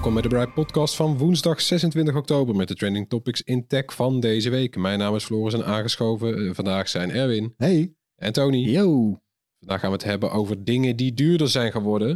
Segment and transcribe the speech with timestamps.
[0.00, 3.94] Welkom bij de Bright Podcast van woensdag 26 oktober met de trending topics in tech
[3.94, 4.76] van deze week.
[4.76, 7.94] Mijn naam is Floris en aangeschoven eh, vandaag zijn Erwin Hey.
[8.14, 8.56] en Tony.
[8.70, 9.20] Yo!
[9.58, 12.08] Vandaag gaan we het hebben over dingen die duurder zijn geworden.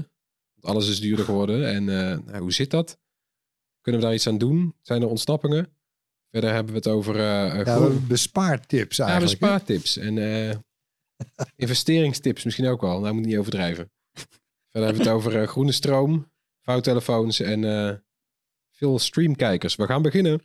[0.54, 1.68] Want alles is duurder geworden.
[1.68, 2.98] En eh, nou, hoe zit dat?
[3.80, 4.74] Kunnen we daar iets aan doen?
[4.82, 5.76] Zijn er ontsnappingen?
[6.30, 9.40] Verder hebben we het over eh Ja, groen- we hebben bespaartips ja, eigenlijk.
[9.40, 9.46] hè?
[9.46, 10.18] bespaartips en
[11.56, 13.00] investeringstips misschien ook wel.
[13.00, 13.90] Nou, moet niet overdrijven.
[14.70, 16.32] Verder hebben we het over groene stroom,
[16.64, 17.94] vouwtelefoons en eh,
[18.70, 19.76] veel streamkijkers.
[19.76, 20.42] We gaan beginnen.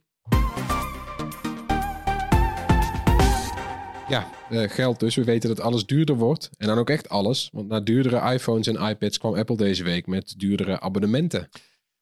[4.08, 5.16] Ja, eh, geld dus.
[5.16, 6.50] We weten dat alles duurder wordt.
[6.58, 7.50] En dan ook echt alles.
[7.54, 11.50] Want na duurdere iPhones en iPads kwam Apple deze week met duurdere abonnementen.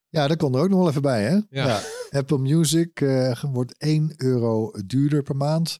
[0.09, 1.39] Ja, dat kon er ook nog wel even bij, hè?
[1.49, 1.81] Ja.
[2.09, 5.77] Apple Music eh, wordt 1 euro duurder per maand.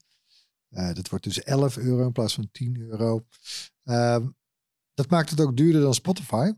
[0.68, 3.24] Dat wordt dus 11 euro in plaats van 10 euro.
[3.84, 4.26] Ehm,
[4.94, 6.52] dat maakt het ook duurder dan Spotify.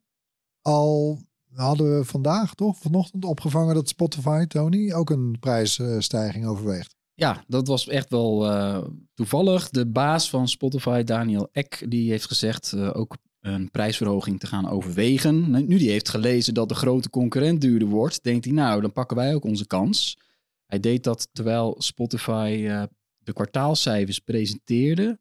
[0.62, 1.20] Al
[1.54, 6.94] hadden we vandaag toch, vanochtend opgevangen dat Spotify, Tony, ook een prijsstijging overweegt.
[7.14, 8.84] Ja, dat was echt wel eh,
[9.14, 9.70] toevallig.
[9.70, 14.68] De baas van Spotify, Daniel Ek, die heeft gezegd eh, ook een prijsverhoging te gaan
[14.68, 15.50] overwegen.
[15.50, 18.92] Nu nu die heeft gelezen dat de grote concurrent duurder wordt, denkt hij nou, dan
[18.92, 20.18] pakken wij ook onze kans.
[20.66, 22.82] Hij deed dat terwijl Spotify eh,
[23.18, 25.18] de kwartaalcijfers presenteerde.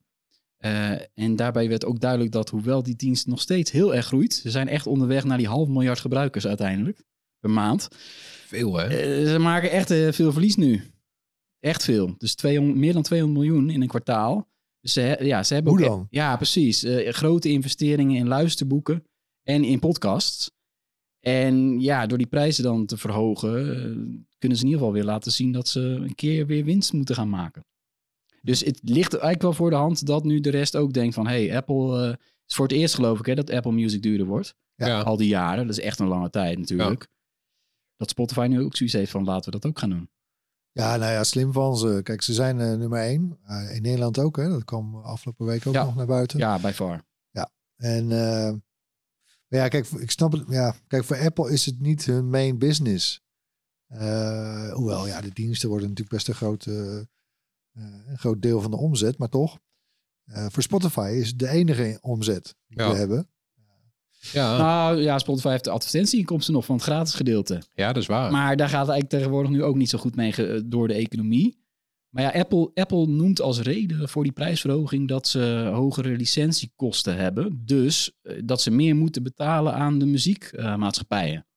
[0.59, 4.33] Eh, en daarbij werd ook duidelijk dat hoewel die dienst nog steeds heel erg groeit,
[4.33, 7.03] ze zijn echt onderweg naar die half miljard gebruikers uiteindelijk
[7.39, 7.87] per maand.
[8.45, 8.87] Veel hè?
[8.87, 10.81] Eh, ze maken echt eh, veel verlies nu.
[11.59, 12.15] Echt veel.
[12.17, 14.47] Dus 200, meer dan 200 miljoen in een kwartaal.
[14.81, 16.07] Dus ze, ja, ze hebben Hoe ook- dan?
[16.09, 16.85] Ja, precies.
[17.07, 19.03] Grote investeringen in luisterboeken
[19.43, 20.51] en in podcasts.
[21.19, 23.55] En ja, door die prijzen dan te verhogen,
[24.37, 27.15] kunnen ze in ieder geval weer laten zien dat ze een keer weer winst moeten
[27.15, 27.65] gaan maken.
[28.49, 31.27] Dus het ligt eigenlijk wel voor de hand dat nu de rest ook denkt van,
[31.27, 32.15] hey, Apple eh,
[32.45, 34.55] is voor het eerst geloof ik hè, dat Apple Music duurder wordt.
[34.75, 35.01] Ja.
[35.01, 37.07] Al die jaren, dat is echt een lange tijd natuurlijk.
[37.95, 40.09] Dat Spotify nu ook zoiets heeft van, laten we dat ook gaan doen.
[40.71, 41.99] Ja, nou ja, slim van ze.
[42.03, 43.39] Kijk, ze zijn eh, nummer 1.
[43.73, 44.49] in Nederland ook, hè?
[44.49, 45.83] Dat kwam afgelopen week ook Ja.
[45.83, 46.39] nog naar buiten.
[46.39, 47.07] Ja, bij far.
[47.75, 48.53] En eh,
[49.47, 50.43] maar ja, kijk, ik snap het.
[50.47, 53.21] Ja, kijk, voor Apple is het niet hun main business.
[53.87, 57.05] Eh, hoewel, ja, de diensten worden natuurlijk best een groot, eh, eh,
[58.07, 59.59] een groot deel van de omzet, maar toch.
[60.25, 62.89] Eh, voor Spotify is het de enige omzet die Ja.
[62.91, 63.29] we hebben.
[64.31, 67.61] Ja, Nou ja, Spotify heeft de advertentieinkomsten nog van het gratis gedeelte.
[67.73, 68.31] ja, dat is waar.
[68.31, 71.57] Maar daar gaat eigenlijk tegenwoordig nu ook niet zo goed mee ge- door de economie.
[72.09, 77.61] Maar ja, Apple, Apple noemt als reden voor die prijsverhoging dat ze hogere licentiekosten hebben.
[77.65, 81.47] Dus eh, dat ze meer moeten betalen aan de muziekmaatschappijen.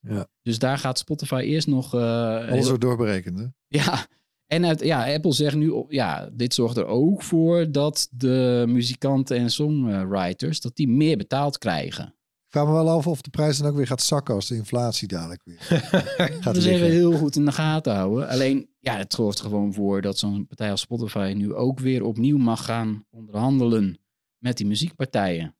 [0.00, 0.26] Ja.
[0.42, 1.94] Dus daar gaat Spotify eerst nog...
[1.94, 3.38] eh, Alles wordt doorberekend.
[3.38, 3.46] Hè?
[3.68, 4.06] Ja,
[4.52, 9.36] en uit, ja, Apple zegt nu, ja, dit zorgt er ook voor dat de muzikanten
[9.36, 12.04] en songwriters, dat die meer betaald krijgen.
[12.06, 14.54] Ik vraag me wel af of de prijs dan ook weer gaat zakken als de
[14.54, 16.90] inflatie dadelijk weer gaat Dat is even liggen.
[16.98, 18.28] heel goed in de gaten houden.
[18.28, 22.02] Alleen, ja, het zorgt er gewoon voor dat zo'n partij als Spotify nu ook weer
[22.04, 23.98] opnieuw mag gaan onderhandelen
[24.38, 25.56] met die muziekpartijen.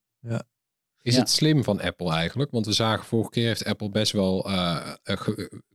[1.05, 1.21] Is Ja.
[1.21, 2.50] het slim van Apple eigenlijk?
[2.50, 5.21] Want we zagen vorige keer heeft Apple best wel eh, eh,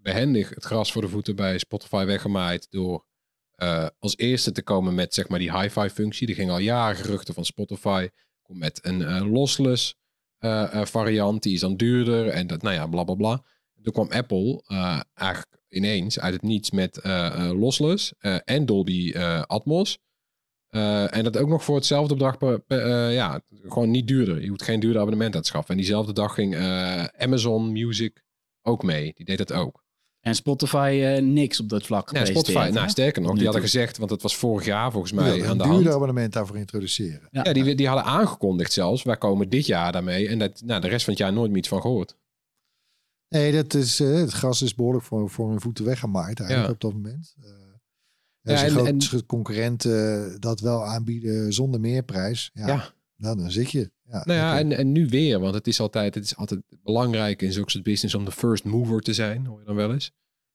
[0.02, 3.06] behendig het gras voor de voeten bij Spotify weggemaaid door
[3.58, 6.28] eh, als eerste te komen met zeg maar die hi-fi functie.
[6.28, 8.08] Er ging al jaren geruchten van Spotify
[8.42, 9.96] komt met een eh, lossless
[10.38, 13.44] eh, variant, die is dan duurder en dat, nou ja, bla bla bla.
[13.82, 14.64] Toen kwam Apple
[15.14, 17.00] eigenlijk ineens uit het niets met
[17.54, 18.14] lossless
[18.44, 19.14] en Dolby
[19.46, 19.98] Atmos.
[20.70, 22.62] En dat ook nog voor hetzelfde bedrag,
[23.12, 24.42] ja, gewoon niet duurder.
[24.42, 25.72] Je hoeft geen duurder abonnement aan te schaffen.
[25.72, 26.56] En diezelfde dag ging
[27.18, 28.24] Amazon Music
[28.62, 29.12] ook mee.
[29.16, 29.86] Die deed dat ook.
[30.28, 33.98] En Spotify eh, niks op dat vlak Ja, Spotify, nou sterker nog, die hadden gezegd,
[33.98, 35.74] want het was vorig jaar volgens mij aan de een hand.
[35.74, 37.28] duurder abonnement daarvoor introduceren.
[37.32, 37.44] Ja.
[37.44, 40.28] Ja, die, die hadden aangekondigd zelfs, wij komen dit jaar daarmee.
[40.28, 42.16] En dat, nou, de rest van het jaar nooit meer iets van gehoord.
[43.30, 46.74] Nee, dat is, eh, het gas is behoorlijk voor, voor hun voeten weggemaaid eigenlijk Ja.
[46.74, 47.36] op dat moment.
[47.44, 47.50] Eh
[48.42, 52.94] Ja, en- concurrenten dat wel aanbieden zonder meerprijs, ja, Ja.
[53.18, 53.92] Nou, dan zit je.
[54.04, 57.42] Ja, Nou ja, en, en nu weer, want het is altijd, het is altijd belangrijk
[57.42, 60.12] in zulke soort business om de first mover te zijn, hoor je dan wel eens.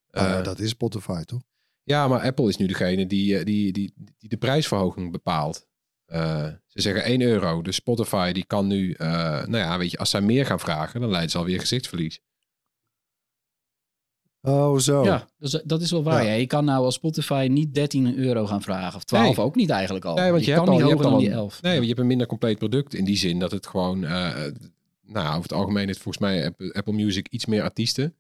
[0.07, 1.43] Ja, Eh, dat is Spotify toch?
[1.83, 5.67] Ja, maar Apple is nu degene die, eh, die, die, die de prijsverhoging bepaalt.
[6.05, 7.63] Eh, ze zeggen 1 euro.
[7.63, 11.11] Dus Spotify die kan nu, nou ja, weet je, als zij meer gaan vragen, dan
[11.11, 12.21] leidt ze alweer gezichtsverlies.
[14.43, 15.05] Oh, zo.
[15.05, 16.23] Ja, dus, dat is wel waar.
[16.25, 16.31] Ja.
[16.31, 16.35] Ja.
[16.35, 18.97] Je kan nou als Spotify niet 13 euro gaan vragen.
[18.97, 19.45] Of 12 Nee.
[19.45, 20.15] ook niet eigenlijk al.
[20.17, 21.63] Nee, want je, kan hebt al, niet je hebt hoger al dan die een, 11.
[21.63, 24.31] Nee, want je hebt een minder compleet product in die zin dat het gewoon, eh,
[25.07, 28.15] nou, over het algemeen heeft volgens mij Apple, Apple Music iets meer artiesten.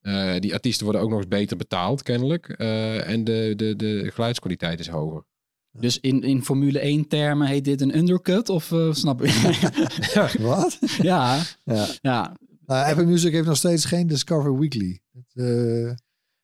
[0.00, 2.48] Eh, die artiesten worden ook nog eens beter betaald, kennelijk.
[2.48, 5.24] Eh, en de, de, de geluidskwaliteit is hoger.
[5.72, 8.48] Dus in, in Formule 1 termen heet dit een undercut?
[8.48, 10.32] Of snap je?
[10.40, 10.78] Wat?
[11.02, 11.86] ja, Ja.
[12.02, 12.36] ja.
[12.68, 15.00] Nou, Apple Music heeft nog steeds geen Discover Weekly.
[15.12, 15.94] Het, eh,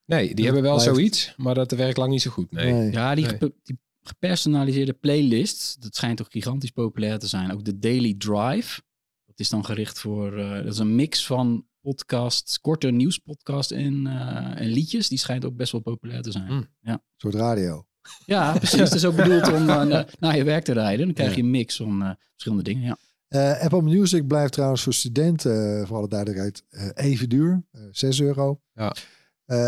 [0.06, 2.50] Nee, die hebben wel blijft- zoiets, maar dat werkt lang niet zo goed.
[2.50, 2.72] Nee.
[2.72, 2.92] nee.
[2.92, 3.38] ja die, Nee.
[3.62, 7.52] die gepersonaliseerde playlist, dat schijnt toch gigantisch populair te zijn.
[7.52, 8.80] Ook de Daily Drive,
[9.26, 14.06] dat is dan gericht voor, eh, dat is een mix van podcasts, korte nieuwspodcasts en,
[14.06, 15.08] eh, en liedjes.
[15.08, 16.46] Die schijnt ook best wel populair te zijn.
[16.46, 16.66] Hmm.
[16.82, 17.86] Een soort radio.
[18.26, 18.78] Ja, precies.
[18.88, 21.04] Het is ook bedoeld om eh, na- naar je werk te rijden.
[21.06, 21.36] Dan krijg Ja.
[21.36, 22.82] je een mix van eh, verschillende dingen.
[22.82, 22.96] Ja.
[23.28, 27.64] Eh, Apple Music blijft trouwens voor studenten, eh, voor alle duidelijkheid, eh, even duur.
[27.70, 28.60] eh 6 euro.
[28.72, 28.94] Ja.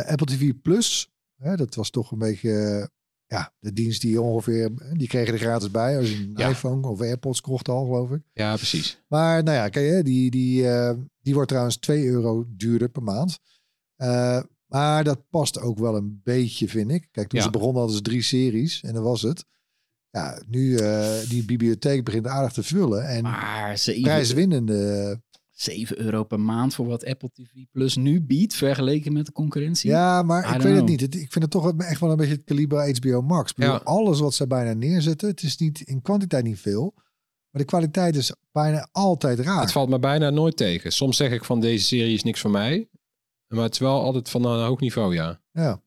[0.07, 2.89] Apple TV Plus, dat was toch een beetje
[3.27, 6.49] ja, de dienst die ongeveer, die kregen er gratis bij als je een Ja.
[6.49, 8.23] iPhone of AirPods kocht al, geloof ik.
[8.33, 9.03] Ja, precies.
[9.09, 10.63] Maar nou ja, kijk, die, die,
[11.21, 13.39] die wordt trouwens 2 euro duurder per maand.
[14.67, 17.09] Maar dat past ook wel een beetje, vind ik.
[17.11, 17.45] Kijk, toen Ja.
[17.45, 19.45] ze begonnen hadden ze drie series en dat was het.
[20.17, 23.09] Ja, nu uh, die bibliotheek begint aardig te vullen.
[23.09, 25.21] En Maar 7, prijswinnende.
[25.51, 29.91] 7 euro per maand voor wat Apple TV Plus nu biedt, vergeleken met de concurrentie.
[29.91, 31.01] Ja, maar I ik weet het niet.
[31.01, 33.55] Het- ik vind het toch echt wel een beetje het kaliber HBO Max.
[33.55, 33.81] Bedoel, Ja.
[33.85, 36.93] Alles wat ze bijna neerzetten, het is niet in kwantiteit niet veel.
[37.51, 39.61] Maar de kwaliteit is bijna altijd raar.
[39.61, 40.93] Het valt me bijna nooit tegen.
[40.93, 42.89] Soms zeg ik van deze serie is niks voor mij.
[43.49, 45.41] Maar het is wel altijd van een hoog niveau, ja.
[45.53, 45.81] Ja.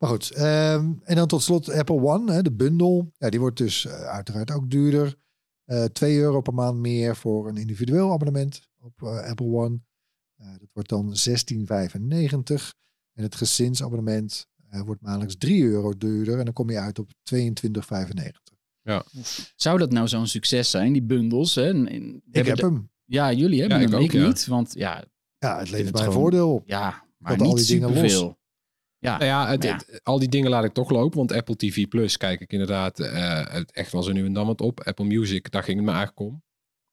[0.00, 3.12] Maar goed, ehm, en dan tot slot Apple One, hè, de bundel.
[3.18, 5.16] Ja, die wordt dus eh, uiteraard ook duurder.
[5.64, 9.80] Eh 2 euro per maand meer voor een individueel abonnement op eh, Apple One.
[10.36, 12.72] Eh, dat wordt dan 16,95.
[13.12, 16.38] En het gezinsabonnement eh, wordt maandelijks 3 euro duurder.
[16.38, 18.58] En dan kom je uit op 22,95.
[19.56, 21.54] Zou dat nou zo'n succes zijn, die bundels?
[21.54, 21.68] Hè?
[21.68, 22.90] En- en- Ik heb de- hem.
[23.04, 23.92] Ja, jullie hebben Ja, hem.
[23.94, 24.26] ik ook, ik ja.
[24.26, 24.46] niet.
[24.46, 25.04] Want ja,
[25.38, 26.62] Ja, het levert mij een gewoon- voordeel op.
[26.66, 28.34] ja maar al niet die dingen los.
[29.00, 29.72] Ja, Nou ja, het, Ja.
[29.74, 31.18] het- al die dingen laat ik toch lopen.
[31.18, 34.60] Want Apple TV Plus kijk ik inderdaad het echt wel zo nu en dan wat
[34.60, 34.80] op.
[34.80, 36.42] Apple Music, daar ging het me eigenlijk om.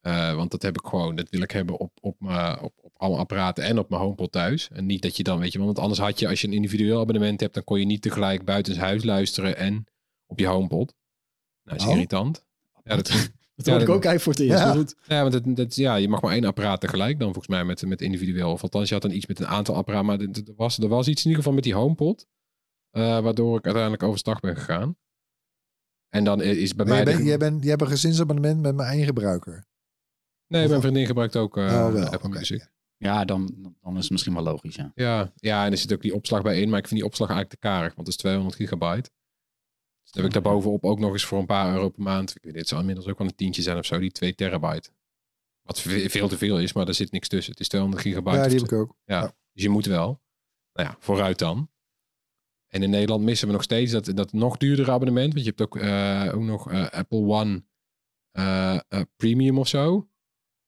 [0.02, 2.92] Eh, want dat heb ik gewoon, dat wil ik hebben op, op, mijn, op, op
[2.98, 4.70] alle apparaten en op mijn HomePod thuis.
[4.74, 7.00] En niet dat je dan, weet je want anders had je, als je een individueel
[7.00, 9.86] abonnement hebt, dan kon je niet tegelijk buiten huis luisteren en
[10.26, 10.94] op je HomePod.
[11.64, 11.92] Nou, is Oh.
[11.92, 12.46] irritant.
[12.84, 13.10] Ja, dat,
[13.58, 14.64] dat ja, hoor ik ook eigenlijk voor het eerst.
[14.64, 14.72] Ja.
[14.72, 14.96] goed.
[15.08, 17.86] ja, want het, dat, ja, je mag maar één apparaat tegelijk dan volgens mij met,
[17.86, 18.52] met individueel.
[18.52, 20.06] Of althans, je had dan iets met een aantal apparaten.
[20.06, 22.28] Maar er- was, er was iets in ieder geval met die HomePod.
[22.92, 24.98] eh, waardoor ik uiteindelijk overstag ben gegaan.
[26.10, 27.04] En dan is bij Maar mij...
[27.14, 29.66] jij, de- jij, bent, jij hebt een gezinsabonnement met mijn eigen gebruiker.
[30.48, 32.70] nee, mijn vriendin gebruikt ook eh, Oh, wel, Apple Music.
[32.98, 34.92] Ja, dan, dan is het misschien wel logisch, ja.
[34.96, 36.70] Ja, ja, en er zit ook die opslag bij in.
[36.70, 37.88] Maar ik vind die opslag eigenlijk te karig.
[37.96, 39.10] Want het is 200 gigabyte.
[40.08, 42.36] Dus dan heb ik daarbovenop ook nog eens voor een paar euro per maand.
[42.36, 44.00] Ik weet het zou inmiddels ook wel een tientje zijn of zo.
[44.00, 44.90] Die 2 terabyte.
[45.62, 47.52] Wat ve- veel te veel is, maar daar zit niks tussen.
[47.52, 48.38] Het is 200 gigabyte.
[48.38, 48.96] Ja, die heb ik ook.
[49.06, 49.34] Ja, Ja.
[49.54, 50.22] dus je moet wel.
[50.74, 51.70] Nou ja, vooruit dan.
[52.68, 55.34] En in Nederland missen we nog steeds dat, dat nog duurdere abonnement.
[55.34, 57.64] Want je hebt ook, eh, ook nog eh, Apple One
[58.32, 60.10] eh, eh, Premium of zo.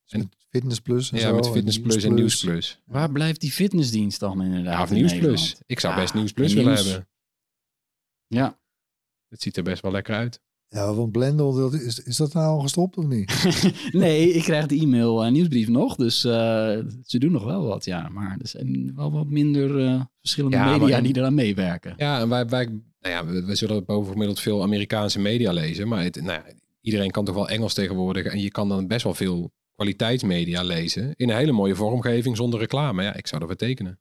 [0.08, 2.82] En- Met Fitness Plus en ja, zo, met en Fitness Plus en Nieuws Plus.
[2.86, 4.74] Waar blijft die fitnessdienst dan inderdaad?
[4.74, 5.18] Ja, of in Nieuws?
[5.18, 5.56] Plus.
[5.66, 6.88] Ik zou Ja, best Nieuws Plus en willen nieuws.
[6.88, 7.08] hebben.
[8.28, 8.60] Ja.
[9.30, 10.42] Het ziet er best wel lekker uit.
[10.68, 13.44] Ja, want Blendel, dat is, is dat nou al gestopt of niet?
[13.92, 15.96] nee, ik krijg de e-mail en nieuwsbrief nog.
[15.96, 16.32] Dus eh,
[17.04, 18.10] ze doen nog wel wat, ja.
[18.10, 21.94] Maar er zijn wel wat minder eh, verschillende Ja, maar media in- die eraan meewerken.
[21.98, 22.82] Ja, en wij, wij, nou
[23.16, 25.88] ja, we, we zullen bovengemiddeld veel Amerikaanse media lezen.
[25.88, 26.46] Maar het, nou ja,
[26.82, 28.26] iedereen kan toch wel Engels tegenwoordig.
[28.26, 31.14] En je kan dan best wel veel kwaliteitsmedia lezen.
[31.16, 33.04] In een hele mooie vormgeving zonder reclame.
[33.04, 34.00] Ja, ik zou ervoor tekenen.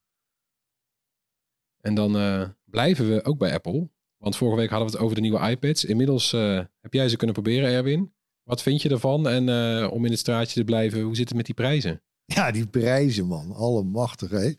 [1.81, 3.89] En dan eh, blijven we ook bij Apple.
[4.19, 5.85] Want vorige week hadden we het over de nieuwe iPads.
[5.85, 8.13] Inmiddels eh, heb jij ze kunnen proberen, Erwin.
[8.43, 9.29] Wat vind je ervan?
[9.29, 12.03] En eh, om in het straatje te blijven, hoe zit het met die prijzen?
[12.25, 13.53] Ja, die prijzen, man.
[13.53, 14.53] Allemachtig, hè?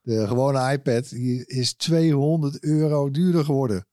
[0.00, 3.86] De gewone iPad die is 200 euro duurder geworden.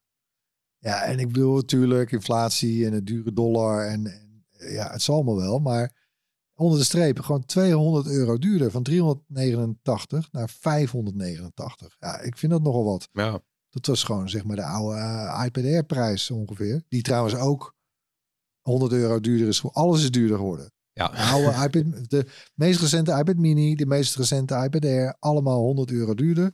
[0.78, 3.88] Ja, en ik bedoel natuurlijk inflatie en het dure dollar.
[3.88, 5.60] En, en ja, het zal allemaal wel.
[5.60, 5.92] Maar
[6.56, 8.72] onder de streep gewoon 200 euro duurder.
[8.72, 11.96] Van 389 naar 589.
[12.00, 13.10] Ja, ik vind dat nogal wat.
[13.12, 13.42] Ja.
[13.72, 16.84] Dat was gewoon zeg maar de oude eh, iPad Air prijs ongeveer.
[16.88, 17.76] Die trouwens ook
[18.62, 19.64] 100 euro duurder is.
[19.72, 20.72] Alles is duurder geworden.
[20.94, 21.08] Ja.
[21.08, 25.92] De oude iPad, de meest recente iPad mini, de meest recente iPad Air, allemaal 100
[25.92, 26.54] euro duurder.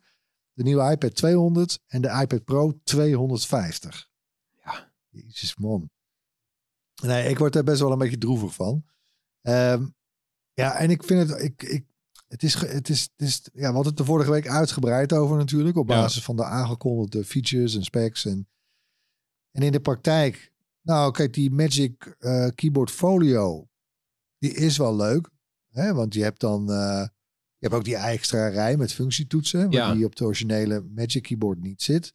[0.54, 4.10] De nieuwe iPad 200 en de iPad Pro 250.
[4.64, 4.94] Ja.
[5.10, 5.90] Jezus man.
[7.02, 8.86] Nee, ik word daar best wel een beetje droevig van.
[9.42, 9.88] Ehm,
[10.54, 11.86] ja, en ik vind het, ik, ik,
[12.28, 15.38] het is, het is, het is, ja, we hadden het de vorige week uitgebreid over
[15.38, 15.96] natuurlijk, op Ja.
[16.02, 18.26] basis van de aangekondigde features en specs.
[18.26, 18.48] En,
[19.52, 23.68] en in de praktijk, nou kijk, die Magic eh, Keyboard Folio,
[24.38, 25.30] die is wel leuk.
[25.72, 25.94] Hè?
[25.94, 27.08] Want je hebt dan, eh,
[27.58, 29.94] je hebt ook die extra rij met functietoetsen, waar Ja.
[29.94, 32.14] die op de originele Magic Keyboard niet zit.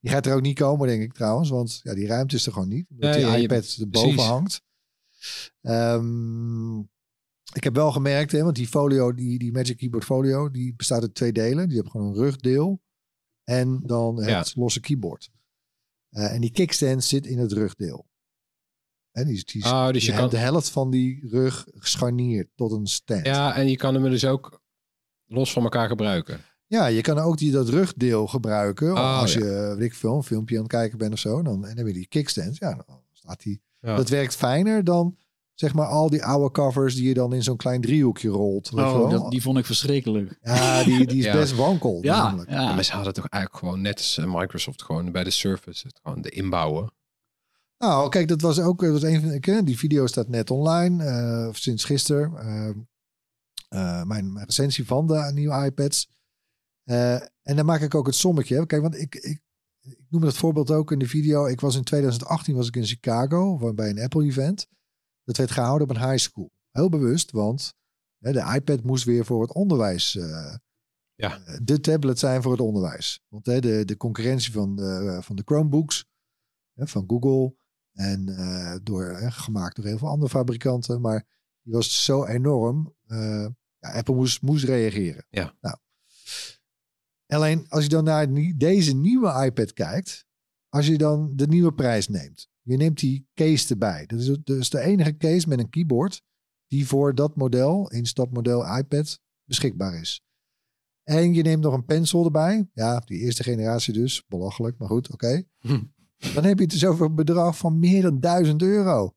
[0.00, 2.52] Die gaat er ook niet komen, denk ik trouwens, want ja, die ruimte is er
[2.52, 2.86] gewoon niet.
[2.90, 4.30] Omdat Ja, die ja, je- iPad erboven precies.
[4.30, 4.62] hangt.
[5.60, 6.78] Ehm,
[7.52, 11.02] ik heb wel gemerkt, hè, want die folio, die, die Magic Keyboard Folio, die bestaat
[11.02, 11.66] uit twee delen.
[11.66, 12.82] Die hebben gewoon een rugdeel
[13.44, 15.30] en dan het losse keyboard.
[16.10, 18.08] Eh, en die kickstand zit in het rugdeel.
[19.10, 22.72] En die, die, Oh, dus die je kan- de helft van die rug gescharnierd tot
[22.72, 23.26] een stand.
[23.26, 24.62] Ja, en je kan hem dus ook
[25.26, 26.40] los van elkaar gebruiken.
[26.66, 28.92] Ja, je kan ook die, dat rugdeel gebruiken.
[28.92, 29.38] Oh, als ja.
[29.40, 31.42] je, weet ik veel, een filmpje aan het kijken bent of zo.
[31.42, 32.56] Dan, en dan heb je die kickstand.
[32.56, 33.62] Ja, dan staat die.
[33.80, 33.96] Ja.
[33.96, 35.16] Dat werkt fijner dan,
[35.60, 38.70] zeg maar, al die oude covers die je dan in zo'n klein driehoekje rolt.
[38.72, 39.08] Oh, wel.
[39.08, 40.38] dat, die vond ik verschrikkelijk.
[40.42, 41.32] Ja, die, die is Ja.
[41.32, 41.98] best wankel.
[42.02, 42.50] Ja, namelijk.
[42.50, 45.86] Ja, maar ze hadden toch eigenlijk gewoon net als eh, Microsoft gewoon bij de Surface
[45.86, 46.92] het gewoon de inbouwen.
[47.78, 50.50] Nou, kijk, dat was ook dat was een van ik, eh, die video staat net
[50.50, 52.36] online eh, of sinds gisteren.
[52.38, 52.68] Eh,
[53.68, 56.08] eh, mijn, mijn recensie van de nieuwe iPads.
[56.84, 58.56] Eh, en dan maak ik ook het sommetje.
[58.56, 58.66] hè.
[58.66, 59.40] Kijk, want ik, ik,
[59.80, 61.46] ik noem dat voorbeeld ook in de video.
[61.46, 64.66] Ik was in 2018 was ik in Chicago bij een Apple event.
[65.30, 66.50] Dat werd gehouden op een high school.
[66.70, 67.74] Heel bewust, want
[68.18, 70.16] hè, de iPad moest weer voor het onderwijs.
[70.16, 70.54] eh,
[71.14, 71.40] Ja.
[71.44, 73.20] eh, de tablet zijn voor het onderwijs.
[73.28, 76.06] Want hè, de, de concurrentie van de, van de Chromebooks
[76.74, 77.54] hè, van Google
[77.92, 81.00] en eh, door, hè, gemaakt door heel veel andere fabrikanten.
[81.00, 81.26] Maar
[81.62, 82.94] die was zo enorm.
[83.06, 83.46] eh,
[83.78, 85.26] ja, Apple moest, moest reageren.
[85.28, 85.56] Ja.
[85.60, 85.76] Nou.
[87.26, 90.26] Alleen als je dan naar deze nieuwe iPad kijkt,
[90.68, 94.06] als je dan de nieuwe prijs neemt, je neemt die case erbij.
[94.06, 96.22] Dat is dus de enige case met een keyboard
[96.66, 100.22] die voor dat model, instapmodel iPad, beschikbaar is.
[101.02, 102.68] En je neemt nog een pencil erbij.
[102.72, 104.24] Ja, die eerste generatie dus.
[104.28, 105.42] Belachelijk, maar goed, oké.
[105.58, 105.82] Hm.
[106.34, 109.14] Dan heb je het dus over een bedrag van meer dan 1000 euro.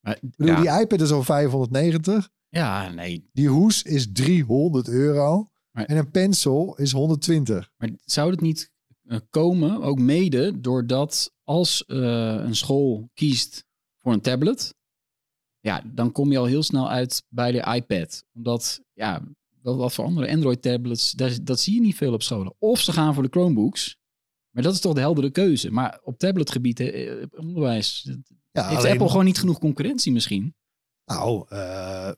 [0.00, 0.60] Maar- Ik bedoel, Ja.
[0.60, 2.30] die iPad is al 590.
[2.48, 3.28] Ja, nee.
[3.32, 5.48] Die hoes is 300 euro.
[5.70, 7.70] Maar- En een pencil is 120.
[7.76, 8.72] Maar zou het niet
[9.30, 11.98] komen, ook mede, doordat als eh,
[12.34, 13.64] een school kiest
[13.96, 14.74] voor een tablet,
[15.60, 18.24] ja, dan kom je al heel snel uit bij de iPad.
[18.34, 19.22] Omdat, ja,
[19.62, 22.54] wat, wat voor andere Android-tablets, daar- dat zie je niet veel op scholen.
[22.58, 23.96] Of ze gaan voor de Chromebooks.
[24.50, 25.70] Maar dat is toch de heldere keuze.
[25.70, 28.02] Maar op tabletgebied, eh, op onderwijs,
[28.50, 30.54] Ja, heeft alleen- Apple gewoon niet genoeg concurrentie misschien.
[31.04, 32.10] Nou, eh,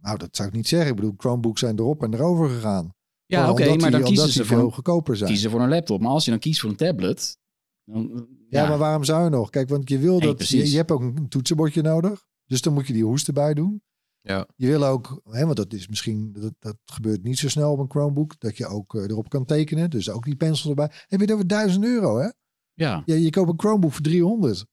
[0.00, 0.90] nou, dat zou ik niet zeggen.
[0.90, 2.94] Ik bedoel, Chromebooks zijn erop en erover gegaan.
[3.26, 5.30] Ja, oké, maar dan kiezen ze, voor, veel goedkoper zijn.
[5.30, 6.00] kiezen voor een laptop.
[6.00, 7.38] Maar als je dan kiest voor een tablet,
[7.84, 9.50] dan, Ja, maar waarom zou je nog?
[9.50, 10.48] Kijk, want je wil Nee, dat.
[10.48, 12.24] Je, je hebt ook een toetsenbordje nodig.
[12.44, 13.82] Dus dan moet je die hoes erbij doen.
[14.20, 14.48] Ja.
[14.56, 17.78] Je wil ook, hè, want dat is misschien, dat, dat gebeurt niet zo snel op
[17.78, 19.90] een Chromebook, dat je ook eh, erop kan tekenen.
[19.90, 20.90] Dus ook die pencil erbij.
[21.06, 22.28] Heb je het over 1000 euro, hè?
[22.74, 24.66] ja, Ja, je koopt een Chromebook voor 300.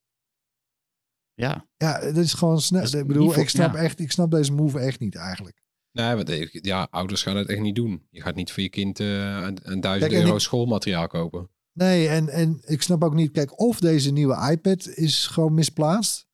[1.33, 1.67] ja.
[1.77, 2.83] Ja, dat is gewoon snel.
[2.99, 3.79] Ik bedoel, voor- ik snap ja.
[3.79, 5.62] echt, ik snap deze move echt niet eigenlijk.
[5.93, 8.07] Nee, want eh, ja, ouders gaan het echt niet doen.
[8.09, 9.07] Je gaat niet voor je kind eh,
[9.41, 11.49] een, een duizend Kijk, euro ik- schoolmateriaal kopen.
[11.73, 16.25] Nee, en, en ik snap ook niet, kijk, of deze nieuwe iPad is gewoon misplaatst.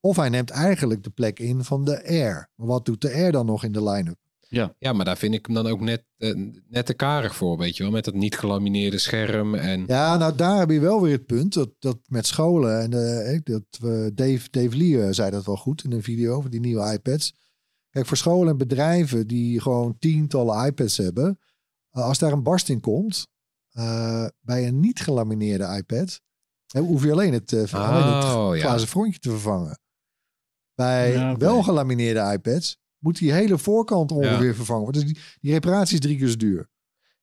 [0.00, 2.50] Of hij neemt eigenlijk de plek in van de Air.
[2.54, 4.16] Maar wat doet de Air dan nog in de line-up?
[4.78, 6.34] Ja, maar daar vind ik hem dan ook net, eh,
[6.68, 7.92] net te karig voor, weet je wel.
[7.92, 9.84] Met dat niet gelamineerde scherm en...
[9.86, 12.92] Ja, nou daar heb je wel weer het punt dat, dat met scholen en
[13.32, 16.60] eh, dat we Dave, Dave Lee zei dat wel goed in een video over die
[16.60, 17.34] nieuwe iPads.
[17.98, 21.38] Kijk, voor scholen en bedrijven die gewoon tientallen iPads hebben,
[21.90, 23.26] eh, als daar een barst in komt
[23.70, 26.20] eh, bij een niet gelamineerde iPad,
[26.66, 28.60] hè, hoef je alleen het, ja.
[28.60, 29.80] glazen frontje te vervangen.
[30.74, 35.02] Bij Ja, wel gelamineerde iPads moet die hele voorkant ongeveer vervangen worden.
[35.02, 36.70] Dus die, die reparatie is drie keer zo duur.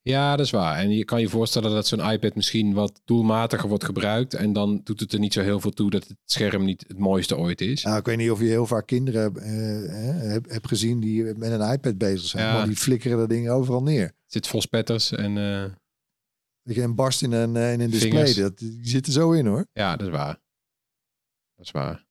[0.07, 0.77] Ja, dat is waar.
[0.77, 4.33] En je kan je voorstellen dat zo'n iPad misschien wat doelmatiger wordt gebruikt.
[4.33, 6.97] En dan doet het er niet zo heel veel toe dat het scherm niet het
[6.97, 7.83] mooiste ooit is.
[7.83, 11.51] Nou, ik weet niet of je heel vaak kinderen eh, eh, hebt, gezien die met
[11.51, 12.45] een iPad bezig zijn.
[12.45, 12.53] Ja.
[12.53, 14.11] Maar die flikkeren dat ding overal neer.
[14.25, 15.65] zit vol spetters en eh,
[16.73, 18.11] je, een barst in een, eh, in een display.
[18.11, 18.35] Vingers.
[18.35, 19.67] Dat, die zit er zo in hoor.
[19.73, 20.41] ja, dat is waar.
[21.55, 22.05] Dat is waar.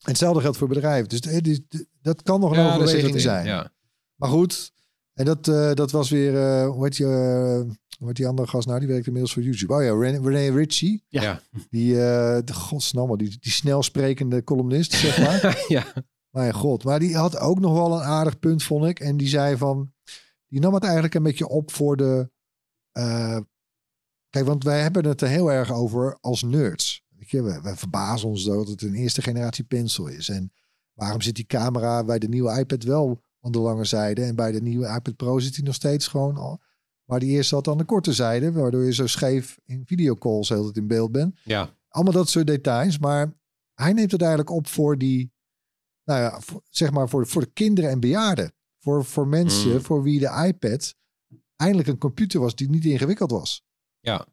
[0.00, 1.08] En hetzelfde geldt voor bedrijven.
[1.08, 1.56] Dus eh,
[2.02, 3.46] dat kan nog een Ja, overweging zijn.
[3.46, 3.72] Ja.
[4.14, 4.72] Maar goed,
[5.20, 7.60] en dat, eh, dat was weer, eh, hoe, heet die, eh,
[7.98, 8.78] hoe heet die andere gast nou?
[8.78, 9.74] Die werkt inmiddels voor YouTube.
[9.74, 11.04] Oh ja, René, René Ritchie.
[11.08, 11.22] Ja.
[11.22, 11.40] Ja.
[11.70, 15.64] Die, eh de godsnamme, die, die snel sprekende columnist, zeg maar.
[15.68, 15.84] ja.
[16.30, 16.84] Mijn god.
[16.84, 19.00] Maar die had ook nog wel een aardig punt, vond ik.
[19.00, 19.92] En die zei van,
[20.46, 22.30] die nam het eigenlijk een beetje op voor de...
[22.92, 23.38] eh,
[24.30, 27.04] kijk, want wij hebben het er heel erg over als nerds.
[27.08, 30.28] Weet je, we, we verbazen ons dat het een eerste generatie pencil is.
[30.28, 30.52] En
[30.92, 34.52] waarom zit die camera bij de nieuwe iPad wel aan de lange zijde en bij
[34.52, 36.60] de nieuwe iPad Pro zit hij nog steeds gewoon al,
[37.04, 40.66] waar die eerst zat aan de korte zijde, waardoor je zo scheef in videocalls heel
[40.66, 41.38] het in beeld bent.
[41.44, 41.78] ja.
[41.88, 43.32] Allemaal dat soort details, maar
[43.74, 45.32] hij neemt het eigenlijk op voor die,
[46.04, 48.52] nou ja, voor- zeg maar voor, voor de kinderen en bejaarden.
[48.78, 49.80] Voor, voor mensen Mm.
[49.80, 50.94] voor wie de iPad
[51.56, 53.64] eindelijk een computer was die niet ingewikkeld was.
[54.00, 54.26] Ja.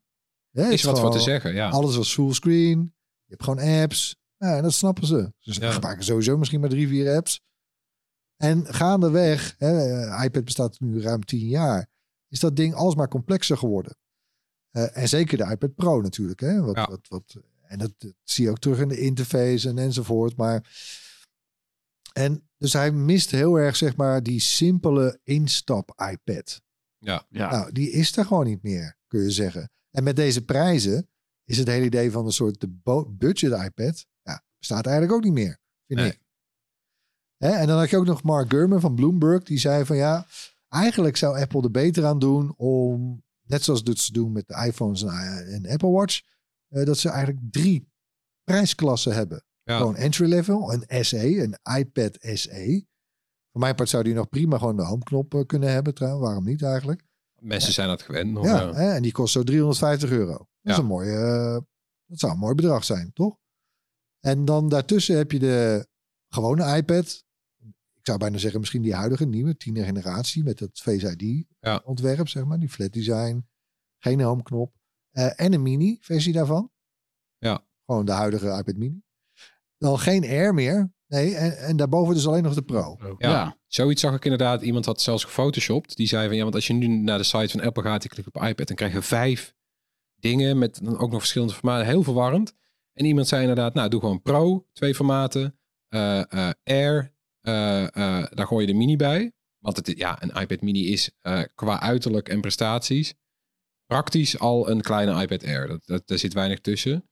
[0.52, 1.70] Het Is wat voor te zeggen, ja.
[1.70, 2.80] alles was fullscreen.
[3.26, 4.16] Je hebt gewoon apps.
[4.38, 5.34] Ja, en dat snappen ze.
[5.40, 5.72] Dus ze Ja.
[5.72, 7.42] gebruiken sowieso misschien maar drie, vier apps.
[8.38, 11.88] En gaandeweg, hè, eh, iPad bestaat nu ruim tien jaar,
[12.28, 13.98] is dat ding alsmaar complexer geworden.
[14.72, 16.40] Eh, en zeker de iPad Pro natuurlijk.
[16.40, 16.88] Hè, wat, Ja.
[16.88, 20.38] wat, wat, en dat, dat zie je ook terug in de interface en enzovoort.
[20.38, 20.78] Maar,
[22.14, 26.62] en dus hij mist heel erg, zeg maar, die simpele instap iPad.
[26.98, 27.26] Ja.
[27.30, 27.52] Ja.
[27.52, 29.70] Nou, die is er gewoon niet meer, kun je zeggen.
[29.92, 31.10] En met deze prijzen
[31.44, 35.24] is het hele idee van een soort de bo- budget iPad, ja, bestaat eigenlijk ook
[35.24, 36.10] niet meer, vind Nee.
[36.10, 36.20] ik.
[37.38, 37.50] Hè?
[37.50, 40.26] En dan had je ook nog Mark Gurman van Bloomberg, die zei van ja,
[40.70, 44.64] eigenlijk zou Apple er beter aan doen om, net zoals dat ze doen met de
[44.66, 46.22] iPhones en, en Apple Watch,
[46.68, 47.90] eh, dat ze eigenlijk drie
[48.44, 49.46] prijsklassen hebben.
[49.64, 49.78] Ja.
[49.78, 52.86] Gewoon entry level, een SE, een iPad SE.
[53.52, 56.26] Voor mijn part zou die nog prima gewoon de homeknop eh, kunnen hebben trouwens.
[56.26, 57.04] Waarom niet eigenlijk?
[57.42, 58.32] Mensen zijn dat gewend.
[58.32, 58.74] Nog, Ja, ja.
[58.74, 60.32] hè, en die kost zo 350 euro.
[60.32, 61.58] Dat, is een mooie, eh,
[62.06, 63.38] dat zou een mooi bedrag zijn, toch?
[64.20, 65.88] En dan daartussen heb je de
[66.28, 67.26] gewone iPad.
[68.08, 71.82] Ik zou bijna zeggen misschien die huidige nieuwe, tiende generatie met het Face ID Ja.
[71.86, 72.60] ontwerp, zeg maar.
[72.60, 73.48] Die flat design,
[73.98, 74.74] geen homeknop.
[75.12, 76.72] Eh, en een mini versie daarvan.
[77.38, 77.66] Ja.
[77.86, 79.02] Gewoon de huidige iPad mini.
[79.78, 80.94] Dan geen Air meer.
[81.08, 82.98] Nee, en, en daarboven dus alleen nog de Pro.
[83.00, 83.30] Ja.
[83.30, 83.58] Ja.
[83.68, 84.62] Zoiets zag ik inderdaad.
[84.62, 85.96] Iemand had zelfs gefotoshopt.
[85.96, 88.10] Die zei van ja, want als je nu naar de site van Apple gaat, je
[88.10, 89.54] klikt op iPad, dan krijg je vijf
[90.16, 91.86] dingen met dan ook nog verschillende formaten.
[91.88, 92.54] Heel verwarrend.
[92.94, 97.16] En iemand zei inderdaad, nou doe gewoon Pro, twee formaten, eh, eh, Air,
[98.36, 99.32] daar gooi je de mini bij.
[99.58, 103.16] Want het, ja, een iPad mini is eh, qua uiterlijk en prestaties
[103.88, 105.68] praktisch al een kleine iPad Air.
[105.68, 107.10] Dat, dat, daar zit weinig tussen.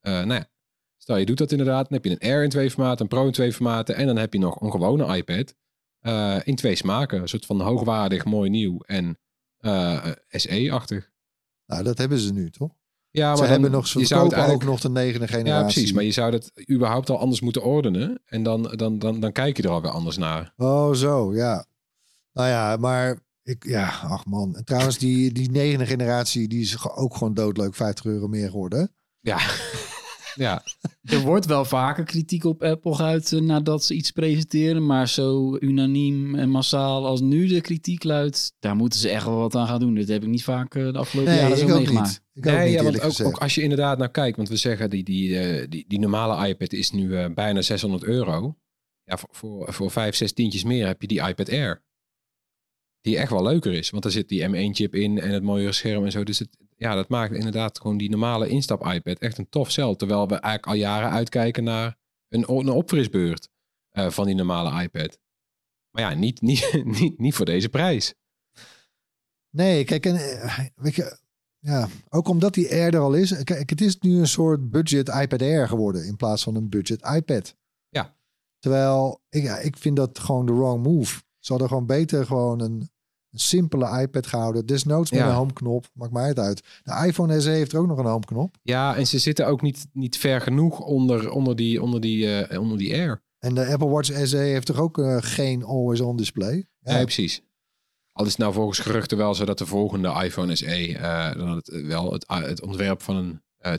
[0.00, 0.50] Eh, nou ja,
[0.96, 3.26] stel je doet dat inderdaad, dan heb je een Air in twee formaten, een Pro
[3.26, 5.54] in twee formaten en dan heb je nog een gewone iPad
[6.00, 7.20] eh, in twee smaken.
[7.20, 9.18] Een soort van hoogwaardig, mooi nieuw en
[9.56, 11.10] eh, SE-achtig.
[11.66, 12.74] Nou, dat hebben ze nu, toch?
[13.16, 15.56] Ja, ze dan- hebben nog, ze je zou ook eigenlijk- nog de negende generatie.
[15.58, 15.92] Ja, precies.
[15.92, 18.22] Maar je zou dat überhaupt al anders moeten ordenen.
[18.26, 20.52] En dan, dan, dan, dan kijk je er alweer anders naar.
[20.56, 21.66] Oh, zo, ja.
[22.32, 24.56] Nou ja, maar ik, ja, ach man.
[24.56, 28.94] En trouwens, die, die negende generatie, die is ook gewoon doodleuk 50 euro meer geworden.
[29.20, 29.38] Ja.
[30.36, 30.62] Ja.
[31.02, 34.86] Er wordt wel vaker kritiek op Apple geuit eh, nadat ze iets presenteren.
[34.86, 39.36] Maar zo unaniem en massaal als nu de kritiek luidt, daar moeten ze echt wel
[39.36, 39.94] wat aan gaan doen.
[39.94, 42.24] Dit heb ik niet vaak eh, de afgelopen Nee, jaren zo ik ook meegemaakt.
[42.32, 45.66] Nee, ja, want ook, als je inderdaad nou kijkt, want we zeggen die, die, eh,
[45.68, 48.56] die, die normale iPad is nu bijna 600 euro.
[49.04, 51.84] Ja, voor, voor, voor 5, 6 tientjes meer heb je die iPad Air.
[53.00, 56.04] Die echt wel leuker is, want daar zit die M1-chip in en het mooiere scherm
[56.04, 56.24] en zo.
[56.24, 59.96] Dus het, ja, dat maakt inderdaad gewoon die normale instap-iPad echt een tof cel.
[59.96, 61.96] Terwijl we eigenlijk al jaren uitkijken naar
[62.28, 63.48] een, een opfrisbeurt
[63.90, 65.18] eh, van die normale iPad.
[65.90, 68.14] Maar ja, niet, niet, niet, niet voor deze prijs.
[69.50, 71.18] Nee, kijk, en, eh, weet je,
[71.58, 73.42] ja, ook omdat die Air er al is.
[73.44, 77.02] Kijk, het is nu een soort budget iPad Air geworden in plaats van een budget
[77.14, 77.56] iPad.
[77.88, 78.16] Ja.
[78.58, 81.22] Terwijl, ik, ja, ik vind dat gewoon de wrong move.
[81.38, 82.90] Ze hadden gewoon beter gewoon een,
[83.36, 84.66] een simpele iPad gehouden.
[84.66, 85.28] Desnoods met Ja.
[85.28, 86.62] een homeknop, maakt mij het uit.
[86.82, 88.56] De iPhone SE heeft er ook nog een homeknop.
[88.62, 92.60] Ja, en ze zitten ook niet, niet ver genoeg onder, onder, die, onder, die, eh,
[92.60, 93.22] onder die Air.
[93.38, 96.66] En de Apple Watch SE heeft toch ook eh, geen always-on display?
[96.78, 96.92] Ja.
[96.92, 97.42] Nee, precies.
[98.12, 101.50] Al is het nou volgens geruchten wel zo dat de volgende iPhone SE eh, dan
[101.56, 103.72] het, wel het, het ontwerp van een eh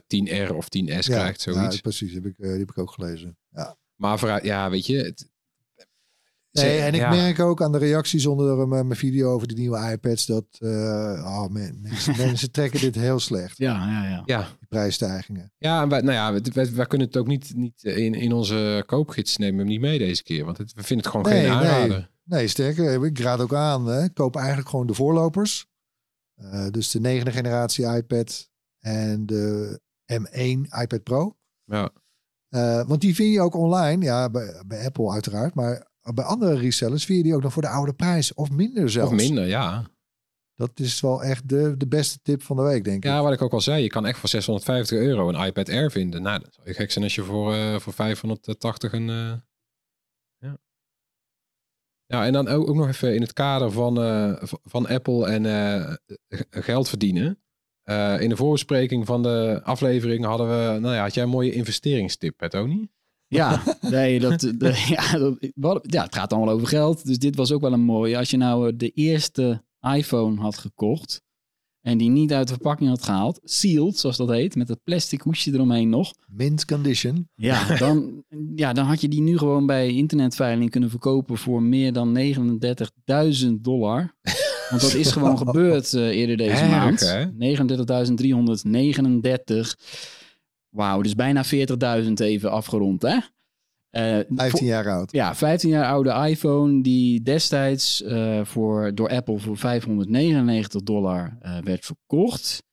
[0.47, 1.75] 10R of 10S krijgt, zoiets.
[1.75, 2.13] Ja, precies.
[2.13, 3.37] Heb ik, die heb ik ook gelezen.
[3.49, 3.77] Ja.
[3.95, 4.97] Maar vooruit, ja, weet je...
[4.97, 5.29] Het,
[6.61, 7.09] Nee, en ik ja.
[7.09, 10.69] merk ook aan de reacties onder eh, mijn video over de nieuwe iPads dat eh,
[11.25, 14.21] oh man, mensen, mensen trekken dit heel slecht, Ja, ja, ja.
[14.25, 15.51] Ja, die prijsstijgingen.
[15.57, 18.33] ja, en wij, nou ja, wij, wij- wij kunnen het ook niet, niet in, in
[18.33, 20.45] onze koopgids nemen we hem niet mee deze keer.
[20.45, 21.69] Want het, we vinden het gewoon Nee, geen nee.
[21.69, 22.09] aanrader.
[22.23, 25.65] Nee, sterker, ik raad ook aan, hè, koop eigenlijk gewoon de voorlopers.
[26.35, 29.79] Eh, dus de negende generatie iPad en de
[30.13, 31.35] M1 iPad Pro.
[31.65, 31.89] Ja.
[32.49, 34.03] Eh, want die vind je ook online.
[34.05, 35.53] Ja, bij, bij Apple uiteraard.
[35.53, 38.33] Maar bij andere resellers vind je die ook nog voor de oude prijs.
[38.33, 39.11] Of minder zelfs.
[39.11, 39.85] Of minder, ja.
[40.57, 43.03] Dat is wel echt de, de beste tip van de week, denk ik.
[43.03, 45.91] Ja, wat ik ook al zei, je kan echt voor 650 euro een iPad Air
[45.91, 46.21] vinden.
[46.21, 49.09] Nou, dat zou je gek zijn als je voor, eh, voor 580 een...
[49.09, 49.33] eh,
[50.37, 50.57] ja.
[52.05, 55.99] ja, en dan ook, ook nog even in het kader van, eh, van Apple en
[56.49, 57.41] geld verdienen.
[58.19, 62.39] In de voorbespreking van de aflevering hadden we, nou ja, had jij een mooie investeringstip,
[62.39, 62.89] hè, Tony?
[63.27, 65.17] Ja, nee, dat, de- ja,
[65.55, 67.05] dat, ja, het gaat allemaal over geld.
[67.05, 68.17] Dus dit was ook wel een mooie.
[68.17, 69.63] Als je nou eh, de eerste
[69.95, 71.21] iPhone had gekocht
[71.81, 75.21] en die niet uit de verpakking had gehaald, sealed, zoals dat heet, met het plastic
[75.21, 76.13] hoesje eromheen nog.
[76.27, 77.29] Mint condition.
[77.35, 78.23] Ja, dan,
[78.55, 82.17] ja, dan had je die nu gewoon bij internetveiling kunnen verkopen voor meer dan
[83.43, 84.15] 39.000 dollar.
[84.69, 86.99] Want dat is gewoon gebeurd eh, eerder deze maand.
[86.99, 87.25] hè?
[87.25, 87.31] 39.339.
[90.77, 91.43] Wauw, dus bijna
[92.03, 93.17] 40.000 even afgerond, hè?
[93.89, 95.11] Eh, 15 voor- jaar oud.
[95.11, 101.57] ja, 15 jaar oude iPhone die destijds eh, voor, door Apple voor 599 dollar eh,
[101.57, 102.63] werd verkocht.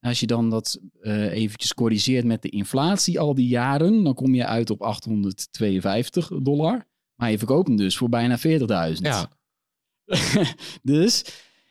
[0.00, 4.34] Als je dan dat eh eventjes corrigeert met de inflatie al die jaren, dan kom
[4.34, 6.86] je uit op 852 dollar.
[7.14, 8.44] Maar je verkoopt hem dus voor bijna 40.000.
[8.94, 9.30] Ja,
[10.82, 11.24] dus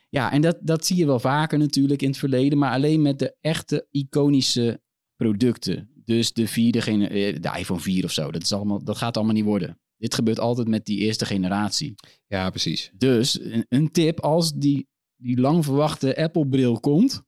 [0.09, 3.19] ja, en dat, dat zie je wel vaker natuurlijk in het verleden, maar alleen met
[3.19, 4.81] de echte iconische
[5.15, 5.89] producten.
[6.05, 8.31] Dus de vierde gene- eh, de iPhone 4 of zo.
[8.31, 9.79] Dat, is allemaal, dat gaat allemaal niet worden.
[9.97, 11.95] Dit gebeurt altijd met die eerste generatie.
[12.27, 12.91] ja, precies.
[12.97, 17.23] Dus een, een tip als die, die lang verwachte Apple-bril komt.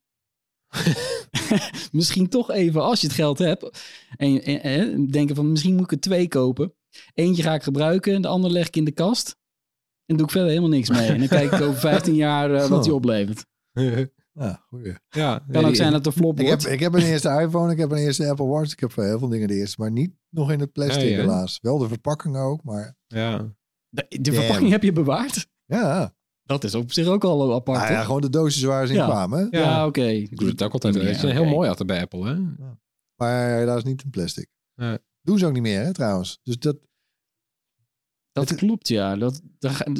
[1.91, 3.83] misschien toch even, als je het geld hebt.
[4.15, 6.73] En, en, en denken van misschien moet ik er twee kopen.
[7.13, 9.37] Eentje ga ik gebruiken, de andere leg ik in de kast.
[10.05, 11.07] En doe ik verder helemaal niks mee.
[11.07, 13.45] En dan kijk ik over 15 jaar eh, wat die oplevert.
[14.39, 14.93] Ja, goeie.
[15.09, 17.77] ja, Kan ook zijn dat er flop Ik heb, ik heb een eerste iPhone, ik
[17.77, 18.71] heb een eerste Apple Watch.
[18.71, 21.15] Ik heb voor heel veel dingen de eerste, maar niet nog in het plastic Nee,
[21.15, 21.59] helaas.
[21.61, 23.55] Wel de verpakking ook, maar Ja.
[23.89, 25.47] De, de verpakking heb je bewaard.
[25.65, 26.13] ja.
[26.43, 27.79] Dat is op zich ook al apart.
[27.79, 29.05] Nou ja, gewoon de doosjes waar ze in Ja.
[29.05, 29.39] kwamen.
[29.51, 29.57] hè?
[29.59, 29.85] ja, Ja.
[29.85, 30.05] oké.
[30.05, 30.95] Ik doe het ook altijd.
[30.95, 32.35] Ja, Het is heel mooi altijd bij Apple, hè?
[33.15, 34.47] Maar helaas niet in plastic.
[34.75, 34.97] Nee.
[35.21, 36.39] Doen ze ook niet meer, hè, trouwens.
[36.43, 36.77] Dus dat,
[38.35, 39.15] Dat Het- klopt, ja.
[39.15, 39.41] Dat,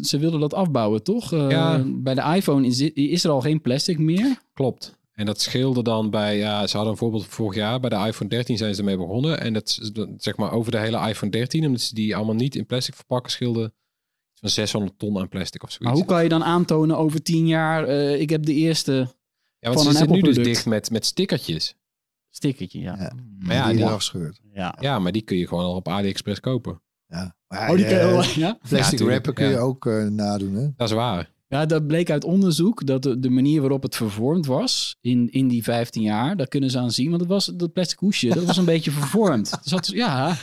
[0.02, 1.34] ze wilden dat afbouwen, toch?
[1.34, 1.48] Eh.
[1.86, 4.42] Bij de iPhone is, is er al geen plastic meer.
[4.54, 4.98] Klopt.
[5.12, 7.80] En dat scheelde dan bij, ja, ze hadden een voorbeeld vorig jaar.
[7.80, 9.40] Bij de iPhone 13 zijn ze ermee begonnen.
[9.42, 9.80] En dat
[10.18, 13.32] zeg maar over de hele iPhone 13, omdat ze die allemaal niet in plastic verpakken,
[13.32, 13.64] scheelde
[14.32, 15.86] iets van 600 ton aan plastic of zoiets.
[15.86, 19.08] Maar hoe kan je dan aantonen over tien jaar, eh, ik heb de eerste ja,
[19.60, 21.76] want van ze een zitten nu dus dicht met, met stickertjes.
[22.30, 22.80] stickertje?
[22.80, 22.96] Ja.
[23.00, 23.14] Ja.
[23.40, 23.86] Maar ja, die die-
[24.54, 24.76] ja.
[24.80, 26.82] Ja, maar die kun je gewoon al op AliExpress kopen.
[27.08, 27.36] Ja.
[27.48, 28.58] Maar Oh, die kan je wel- ja?
[28.70, 30.68] Plastic Ja, wrapper kun je ook eh, nadoen, hè?
[30.76, 31.30] Dat is waar.
[31.48, 35.48] ja, dat bleek uit onderzoek dat de, de manier waarop het vervormd was in, in
[35.48, 37.10] die 15 jaar, daar kunnen ze aan zien.
[37.10, 39.52] Want het was dat plastic hoesje, dat was een beetje vervormd.
[39.52, 40.36] Er zat, ja,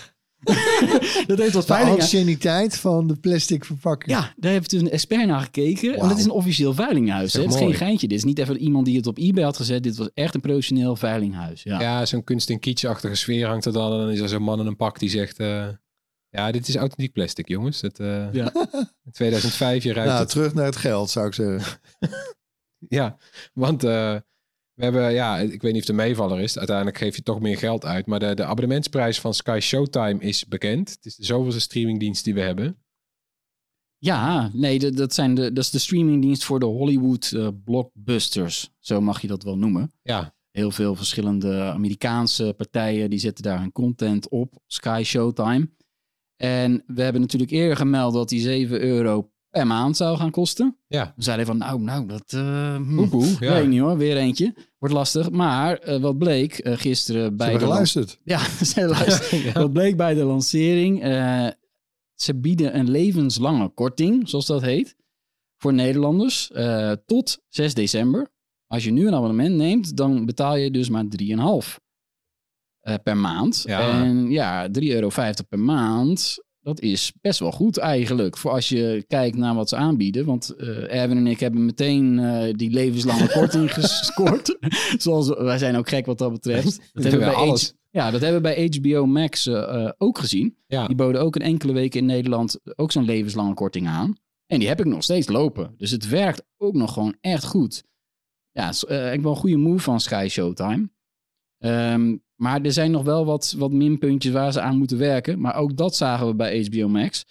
[1.26, 2.00] dat heeft wat De veiling.
[2.00, 4.10] anciëniteit van de plastic verpakking.
[4.18, 5.98] Ja, daar heeft dus een expert naar gekeken.
[5.98, 7.32] En dat is een officieel veilinghuis.
[7.32, 8.08] Dat Het is geen geintje.
[8.08, 9.82] Dit is niet even iemand die het op eBay had gezet.
[9.82, 11.62] Dit was echt een professioneel veilinghuis.
[11.62, 11.80] Ja.
[11.80, 13.92] Ja, zo'n kunst- en kitschachtige sfeer hangt er dan.
[13.92, 15.38] En dan is er zo'n man in een pak die zegt...
[15.38, 15.66] eh,
[16.32, 17.80] ja, dit is authentiek plastic, jongens.
[17.80, 18.52] Het, eh, Ja.
[19.04, 20.30] in 2005, je ruikt Nou, het.
[20.30, 21.80] terug naar het geld, zou ik zeggen.
[22.88, 23.16] Ja,
[23.52, 24.16] want eh,
[24.72, 26.58] we hebben, ja, ik weet niet of de meevaller is.
[26.58, 28.06] Uiteindelijk geef je toch meer geld uit.
[28.06, 30.90] Maar de, de abonnementsprijs van Sky Showtime is bekend.
[30.90, 32.76] Het is de zoveelste streamingdienst die we hebben.
[33.98, 38.70] Ja, nee, dat, dat, zijn de, dat is de streamingdienst voor de Hollywood eh, blockbusters.
[38.78, 39.92] Zo mag je dat wel noemen.
[40.02, 44.54] Ja, Heel veel verschillende Amerikaanse partijen die zetten daar hun content op.
[44.66, 45.70] Sky Showtime.
[46.42, 50.76] En we hebben natuurlijk eerder gemeld dat die 7 euro per maand zou gaan kosten.
[50.88, 51.12] ja.
[51.16, 52.32] We zeiden van, nou, nou, dat...
[52.32, 53.52] eh, hm, Oepoe, ja.
[53.52, 54.54] Weet ik niet hoor, weer eentje.
[54.78, 55.30] Wordt lastig.
[55.30, 57.70] Maar eh, wat bleek eh, gisteren Ze bij hebben de...
[57.72, 58.18] geluisterd.
[58.24, 59.42] Ja, ze hebben geluisterd.
[59.44, 59.52] Ja.
[59.52, 61.00] Wat bleek bij de lancering?
[62.14, 64.96] ze bieden een levenslange korting, zoals dat heet,
[65.56, 66.50] voor Nederlanders
[67.06, 68.30] tot 6 december.
[68.66, 71.76] Als je nu een abonnement neemt, dan betaal je dus maar 3,5
[72.82, 73.62] eh, per maand.
[73.66, 74.02] Ja.
[74.04, 75.08] En ja, 3,50 euro
[75.48, 78.36] per maand, dat is best wel goed eigenlijk.
[78.36, 80.24] Voor als je kijkt naar wat ze aanbieden.
[80.24, 84.56] Want eh Erwin en ik hebben meteen eh, die levenslange korting gescoord.
[85.02, 86.80] Zoals, wij zijn ook gek wat dat betreft.
[86.92, 87.68] Dat hebben we bij alles.
[87.68, 89.48] H- ja, dat hebben we bij HBO Max
[89.98, 90.56] ook gezien.
[90.66, 90.86] Ja.
[90.86, 94.16] Die boden ook een enkele weken in Nederland ook zo'n levenslange korting aan.
[94.46, 95.74] En die heb ik nog steeds lopen.
[95.76, 97.84] Dus het werkt ook nog gewoon echt goed.
[98.50, 98.68] Ja,
[99.12, 100.90] ik wel een goede move van Sky Showtime.
[101.58, 105.40] Ehm, maar er zijn nog wel wat, wat minpuntjes waar ze aan moeten werken.
[105.40, 107.24] Maar ook dat zagen we bij HBO Max.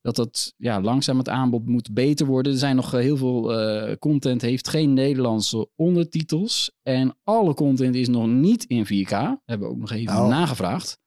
[0.00, 2.52] dat dat ja, langzaam het aanbod moet beter worden.
[2.52, 6.72] Er zijn nog eh, heel veel eh, content, heeft geen Nederlandse ondertitels.
[6.82, 9.08] En alle content is nog niet in 4K.
[9.44, 10.98] Hebben we ook nog even Nou, nagevraagd.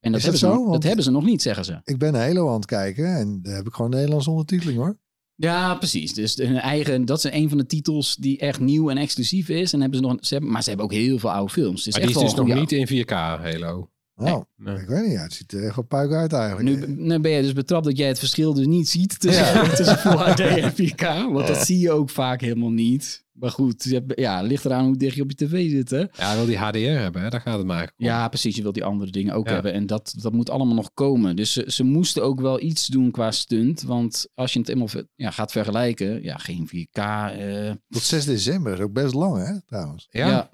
[0.00, 1.80] En dat, hebben, dat ze nog, dat hebben ze nog niet, zeggen ze.
[1.84, 4.98] Ik ben Halo aan het kijken en daar heb ik gewoon Nederlandse ondertiteling hoor.
[5.36, 6.14] Ja, precies.
[6.14, 9.72] Dus hun eigen, dat is een van de titels die echt nieuw en exclusief is.
[9.72, 11.84] En hebben ze nog, ze hebben, maar ze hebben ook heel veel oude films.
[11.84, 13.88] Dus Maar die is dus nog niet in 4K, Halo.
[14.18, 14.76] Oh, Nee.
[14.80, 15.12] ik weet niet.
[15.12, 16.86] Ja, het ziet er echt wel puik uit eigenlijk.
[16.86, 19.68] Nu, nu ben je dus betrapt dat jij het verschil dus niet ziet tussen, Ja.
[19.76, 21.32] tussen Full HD en 4K.
[21.32, 23.24] Want dat zie je ook vaak helemaal niet.
[23.32, 25.90] Maar goed, je hebt- ja, het ligt eraan hoe dicht je op je tv zit.
[25.90, 25.98] Hè?
[25.98, 27.28] Ja, hij wil die HDR hebben, hè?
[27.28, 27.92] daar gaat het maar.
[27.96, 28.56] Ja, precies.
[28.56, 29.52] Je wilt die andere dingen ook Ja.
[29.52, 29.72] hebben.
[29.72, 31.36] En dat, dat moet allemaal nog komen.
[31.36, 33.82] Dus ze, ze moesten ook wel iets doen qua stunt.
[33.82, 36.98] Want als je het helemaal ver- ja, gaat vergelijken, ja, geen 4K.
[36.98, 40.06] eh, Tot 6 december is ook best lang hè, trouwens.
[40.10, 40.50] Ja?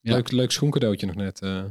[0.00, 1.40] Leuk, leuk schoencadeautje nog net.
[1.40, 1.64] eh.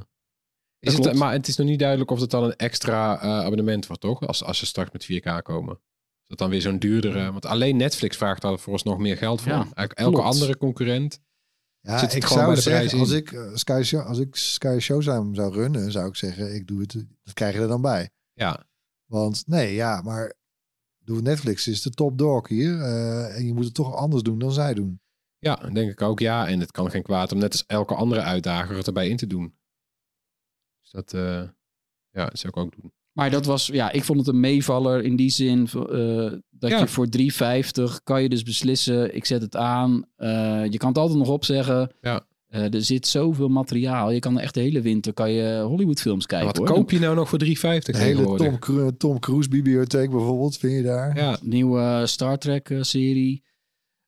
[0.79, 3.87] Is het, maar het is nog niet duidelijk of het dan een extra eh, abonnement
[3.87, 4.27] wordt, toch?
[4.27, 5.73] Als, als ze straks met 4K komen.
[6.21, 7.31] Is dat dan weer zo'n duurdere...
[7.31, 9.51] Want alleen Netflix vraagt daar voor ons nog meer geld voor.
[9.51, 10.17] Ja, elke klopt.
[10.27, 11.19] andere concurrent.
[11.81, 14.07] Ja, Zit het ik gewoon bij zou de prijs zeggen, als ik, eh, Sky Show,
[14.07, 17.61] als ik Sky Showtime zou runnen, zou ik zeggen, ik doe het, dat krijg je
[17.61, 18.09] er dan bij.
[18.33, 18.65] Ja,
[19.05, 20.33] Want nee, ja, maar
[21.03, 22.81] doe Netflix is de top dog hier.
[22.81, 25.01] eh, en je moet het toch anders doen dan zij doen.
[25.39, 26.19] ja, denk ik ook.
[26.19, 29.17] Ja, en het kan geen kwaad om net als elke andere uitdager het erbij in
[29.17, 29.57] te doen.
[30.91, 31.41] Dus dat, eh,
[32.11, 32.91] ja, dat zou ik ook doen.
[33.11, 36.79] Maar dat was, ja, ik vond het een meevaller in die zin eh, dat Ja.
[36.79, 40.03] je voor 3,50 kan je dus beslissen, ik zet het aan.
[40.15, 41.91] Eh, je kan het altijd nog opzeggen.
[42.01, 42.25] Ja.
[42.47, 44.11] Eh, er zit zoveel materiaal.
[44.11, 46.47] Je kan echt de hele winter kan je Hollywoodfilms kijken.
[46.47, 46.67] Wat hoor.
[46.67, 48.35] koop je nou nog voor 3,50 De hele?
[48.35, 51.17] Tom, Cru- Tom Cruise bibliotheek bijvoorbeeld, vind je daar?
[51.17, 53.43] Ja, Nieuwe Star Trek serie.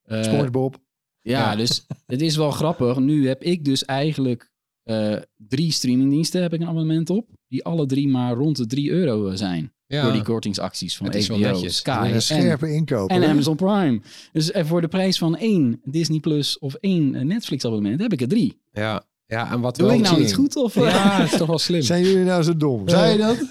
[0.02, 0.78] Eh, SpongeBob.
[1.20, 1.56] ja, Ja.
[1.56, 3.00] dus het is wel grappig.
[3.00, 4.51] Nu heb ik dus eigenlijk
[4.91, 7.27] eh, drie streamingdiensten heb ik een abonnement op.
[7.47, 9.73] Die alle drie maar rond de 3 euro zijn.
[9.88, 10.04] ja.
[10.04, 11.75] Door die kortingsacties van HBO, netjes.
[11.75, 13.10] Sky een en scherpe inkoop.
[13.10, 13.27] En hè?
[13.27, 14.01] Amazon Prime.
[14.32, 18.13] Dus eh, voor de prijs van één Disney Plus of één eh, Netflix abonnement heb
[18.13, 18.62] ik er drie.
[18.71, 19.04] ja.
[19.25, 20.56] ja, en wat Doe wel ik nou iets goed?
[20.56, 20.84] Of, eh?
[20.93, 21.82] Ja, dat is toch wel slim.
[21.82, 22.89] Zijn jullie nou zo dom?
[22.89, 23.38] Zei je dat?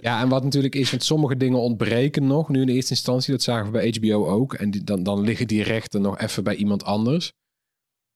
[0.00, 2.48] Ja, en wat natuurlijk is, want sommige dingen ontbreken nog.
[2.48, 4.54] Nu in eerste instantie, dat zagen we bij HBO ook.
[4.54, 7.32] En die, dan, dan liggen die rechten nog even bij iemand anders.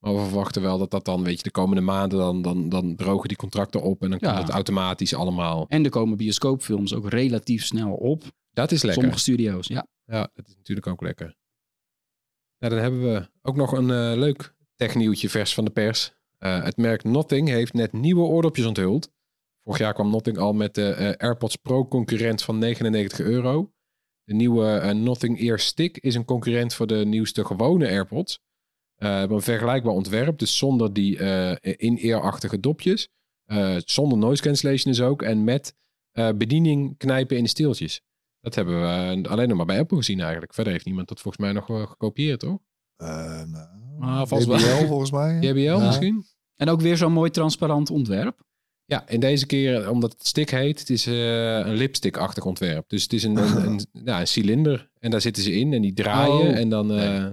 [0.01, 2.95] Maar we verwachten wel dat dat dan, weet je, de komende maanden, dan, dan, dan
[2.95, 4.01] drogen die contracten op.
[4.03, 4.27] En dan Ja.
[4.33, 5.65] komt het automatisch allemaal.
[5.67, 8.23] En er komen bioscoopfilms ook relatief snel op.
[8.51, 9.01] Dat is lekker.
[9.01, 9.87] Sommige studio's, ja.
[10.05, 11.35] Ja, dat is natuurlijk ook lekker.
[12.57, 16.13] Ja, dan hebben we ook nog een eh, leuk technieuwtje vers van de pers.
[16.37, 19.11] Eh, het merk Nothing heeft net nieuwe oordopjes onthuld.
[19.63, 23.71] Vorig jaar kwam Nothing al met de eh, AirPods Pro concurrent van 99 euro.
[24.23, 28.39] De nieuwe Nothing Ear Stick is een concurrent voor de nieuwste gewone AirPods.
[29.01, 33.07] Eh hebben een vergelijkbaar ontwerp, dus zonder die eh in-ear-achtige dopjes.
[33.45, 35.21] Eh, zonder noise cancellation dus ook.
[35.21, 35.75] En met
[36.11, 38.01] eh, bediening knijpen in de steeltjes.
[38.41, 40.53] Dat hebben we alleen nog maar bij Apple gezien eigenlijk.
[40.53, 42.59] Verder heeft niemand dat volgens mij nog wel gekopieerd, toch?
[42.95, 43.07] Eh,
[43.43, 43.67] nou,
[43.99, 44.87] Ah, vast JBL wel.
[44.87, 45.39] volgens mij.
[45.47, 45.85] JBL Ja.
[45.85, 46.25] misschien?
[46.55, 48.43] En ook weer zo'n mooi transparant ontwerp.
[48.85, 51.13] Ja, en deze keer, omdat het stick heet, het is eh,
[51.57, 52.89] een lipstick-achtig ontwerp.
[52.89, 54.89] Dus het is een, een, een, ja, een cilinder.
[54.99, 56.47] En daar zitten ze in en die draaien.
[56.49, 56.57] Oh.
[56.57, 57.25] En dan eh,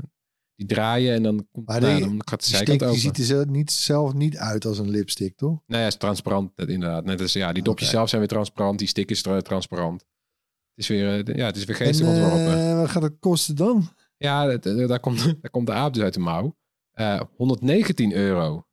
[0.58, 3.24] die draaien en dan, komt, Maar nou, die- dan gaat de zijkant die ziet er
[3.24, 5.48] zelf niet, zelf niet uit als een lipstick, toch?
[5.50, 7.04] Nou ja, het is transparant inderdaad.
[7.04, 7.96] Net als ja, die dopjes Oké.
[7.96, 10.00] zelf zijn weer transparant, die stick is tra- transparant.
[10.00, 12.52] Het is weer, eh, ja, het is weer En geestig ontworpen.
[12.70, 13.88] eh, wat gaat het kosten dan?
[14.16, 16.56] Ja, dat- dat- daar, komt, daar komt de aap dus uit de mouw.
[16.92, 18.66] Eh 119 euro.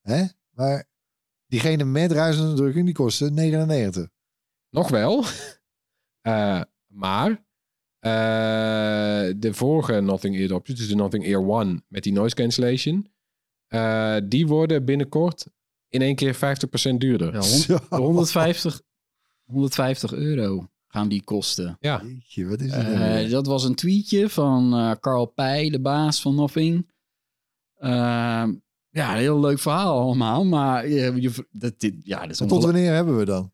[0.00, 0.24] Hè?
[0.50, 0.88] Maar
[1.46, 4.08] diegene met ruisende drukking, die kostte 99.
[4.70, 5.24] Nog wel.
[6.20, 7.36] Eh, maar eh,
[9.40, 13.08] de vorige Nothing Ear dopjes, dus de Nothing Ear One met die noise cancellation,
[13.66, 15.46] eh, die worden binnenkort
[15.88, 17.32] in één keer 50% duurder.
[17.32, 17.78] Ja, Zo.
[17.88, 18.80] 150,
[19.44, 21.76] 150 euro gaan die kosten.
[21.80, 23.30] Ja, Jeetje, wat is het Eh, weer?
[23.30, 26.90] dat was een tweetje van eh Carl Pij, de baas van Nothing.
[27.78, 28.54] Ehm,
[28.90, 32.64] ja, een heel leuk verhaal allemaal, maar je, je, dat, dit, ja, dat is Tot
[32.64, 33.52] wanneer hebben we dan?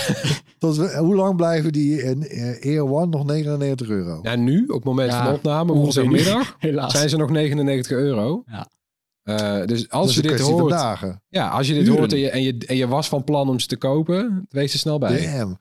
[0.58, 4.18] Tot, we- hoe lang blijven die in eh, Air One nog 99 euro?
[4.22, 6.56] ja nu, op het moment Ja, van opname, woensdagmiddag,
[6.96, 8.42] zijn ze nog 99 euro.
[8.46, 8.66] Ja.
[9.22, 11.22] Eh, dus als je dit hoort, dagen.
[11.28, 11.98] ja, als je dit Uren.
[11.98, 14.72] hoort en je, en, je, en je was van plan om ze te kopen, wees
[14.72, 15.26] er snel bij.
[15.36, 15.58] Damn.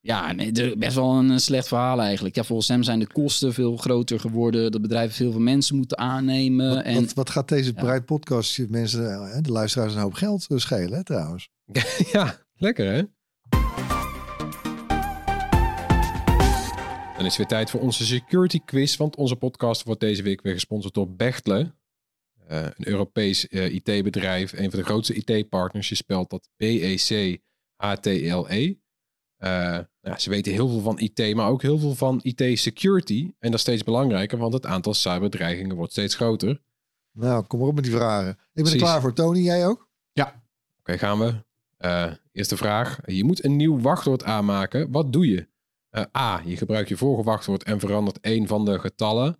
[0.00, 2.34] Ja, nee, best wel een slecht verhaal eigenlijk.
[2.34, 4.72] Ja, volgens hem zijn de kosten veel groter geworden.
[4.72, 6.74] Dat bedrijven veel veel mensen moeten aannemen.
[6.74, 8.00] Wat, en wat, wat gaat deze Ja.
[8.00, 11.48] Podcast mensen, eh, de luisteraars, een hoop geld schelen hè, trouwens?
[12.12, 13.02] Ja, lekker hè?
[17.22, 20.42] Dan is het weer tijd voor onze security quiz, want onze podcast wordt deze week
[20.42, 21.74] weer gesponsord door Bechtle.
[22.46, 25.88] Eh, een Europees eh, IT-bedrijf, een van de grootste IT-partners.
[25.88, 27.44] Je spelt dat B-E-C-H-T-L-E.
[29.36, 33.22] Eh, Ja, ze weten heel veel van IT, maar ook heel veel van IT-security.
[33.38, 36.62] En dat is steeds belangrijker, want het aantal cyberdreigingen wordt steeds groter.
[37.12, 38.30] Nou, kom maar op met die vragen.
[38.30, 38.80] Ik ben Precies.
[38.80, 39.12] er klaar voor.
[39.12, 39.88] Tony, jij ook?
[40.78, 41.34] Oké, gaan we.
[42.32, 42.98] Eerste vraag.
[43.06, 44.90] Je moet een nieuw wachtwoord aanmaken.
[44.90, 45.50] Wat doe je?
[45.92, 46.42] Eh, A.
[46.44, 49.36] Je gebruikt je vorige wachtwoord en verandert één van de getallen.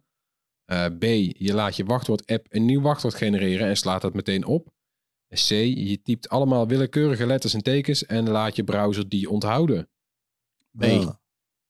[0.64, 1.02] Eh, B.
[1.38, 4.68] Je laat je wachtwoord-app een nieuw wachtwoord genereren en slaat dat meteen op.
[5.28, 5.48] C.
[5.48, 9.88] Je typt allemaal willekeurige letters en tekens en laat je browser die onthouden.
[10.78, 10.84] B.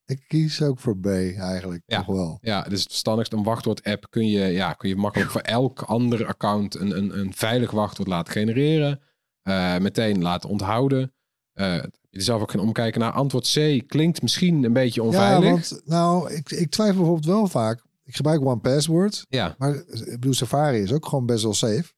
[0.04, 1.82] Ik kies ook voor B eigenlijk.
[1.86, 1.96] Ja.
[1.96, 2.38] Toch wel.
[2.40, 6.26] Ja, dus het verstandigst een wachtwoord-app kun je, ja, kun je makkelijk voor elk ander
[6.26, 9.00] account een, een, een veilig wachtwoord laten genereren.
[9.42, 11.14] Eh, meteen laten onthouden.
[11.52, 13.82] Eh, je zelf ook gaan omkijken naar antwoord C.
[13.88, 15.44] Klinkt misschien een beetje onveilig.
[15.44, 17.82] Ja, want nou, ik, ik twijfel bijvoorbeeld wel vaak.
[18.04, 21.92] Ik gebruik One Password, Ja, maar ik bedoel, Safari is ook gewoon best wel safe.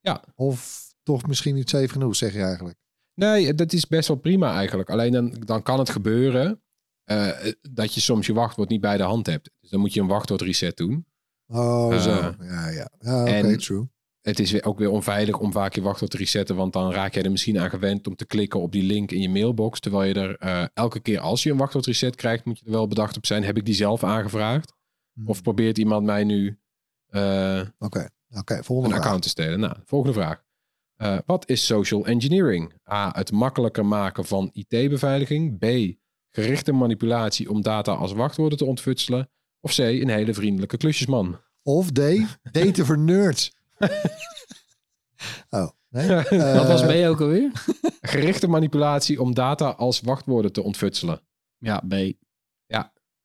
[0.00, 0.24] Ja.
[0.34, 2.76] Of toch misschien niet safe genoeg, zeg je eigenlijk.
[3.14, 4.90] nee, dat is best wel prima eigenlijk.
[4.90, 6.62] Alleen dan, dan kan het gebeuren
[7.04, 7.28] eh,
[7.70, 9.50] dat je soms je wachtwoord niet bij de hand hebt.
[9.60, 11.06] Dus dan moet je een wachtwoord reset doen.
[11.46, 12.10] Oh, Eh, zo.
[12.40, 12.90] Ja, ja.
[13.00, 13.88] Ja, oké, en- true.
[14.28, 17.14] Het is weer, ook weer onveilig om vaak je wachtwoord te resetten, want dan raak
[17.14, 19.80] jij er misschien aan gewend om te klikken op die link in je mailbox.
[19.80, 22.70] Terwijl je er eh, elke keer als je een wachtwoord reset krijgt, moet je er
[22.70, 23.44] wel bedacht op zijn.
[23.44, 24.72] Heb ik die zelf aangevraagd?
[25.12, 25.28] Hm.
[25.28, 26.58] Of probeert iemand mij nu
[27.08, 27.72] een
[28.64, 29.04] volgende vraag.
[29.04, 29.60] account te stelen?
[29.60, 30.42] Nou, volgende vraag.
[30.96, 32.72] Eh, wat is social engineering?
[32.90, 33.12] A.
[33.14, 35.58] Het makkelijker maken van IT-beveiliging.
[35.58, 35.96] B.
[36.30, 39.30] Gerichte manipulatie om data als wachtwoorden te ontfutselen.
[39.60, 39.78] Of C.
[39.78, 41.40] Een hele vriendelijke klusjesman.
[41.62, 42.00] Of D,
[42.52, 43.56] daten voor nerds.
[45.50, 46.08] oh, nee.
[46.54, 47.64] Wat was Eh, B ook alweer?
[48.00, 51.20] Gerichte manipulatie om data als wachtwoorden te ontfutselen.
[51.58, 51.94] Ja, B.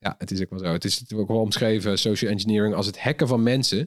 [0.03, 0.65] Ja, het is ook wel zo.
[0.65, 3.79] Het is natuurlijk ook wel omschreven, social engineering, als het hacken van mensen.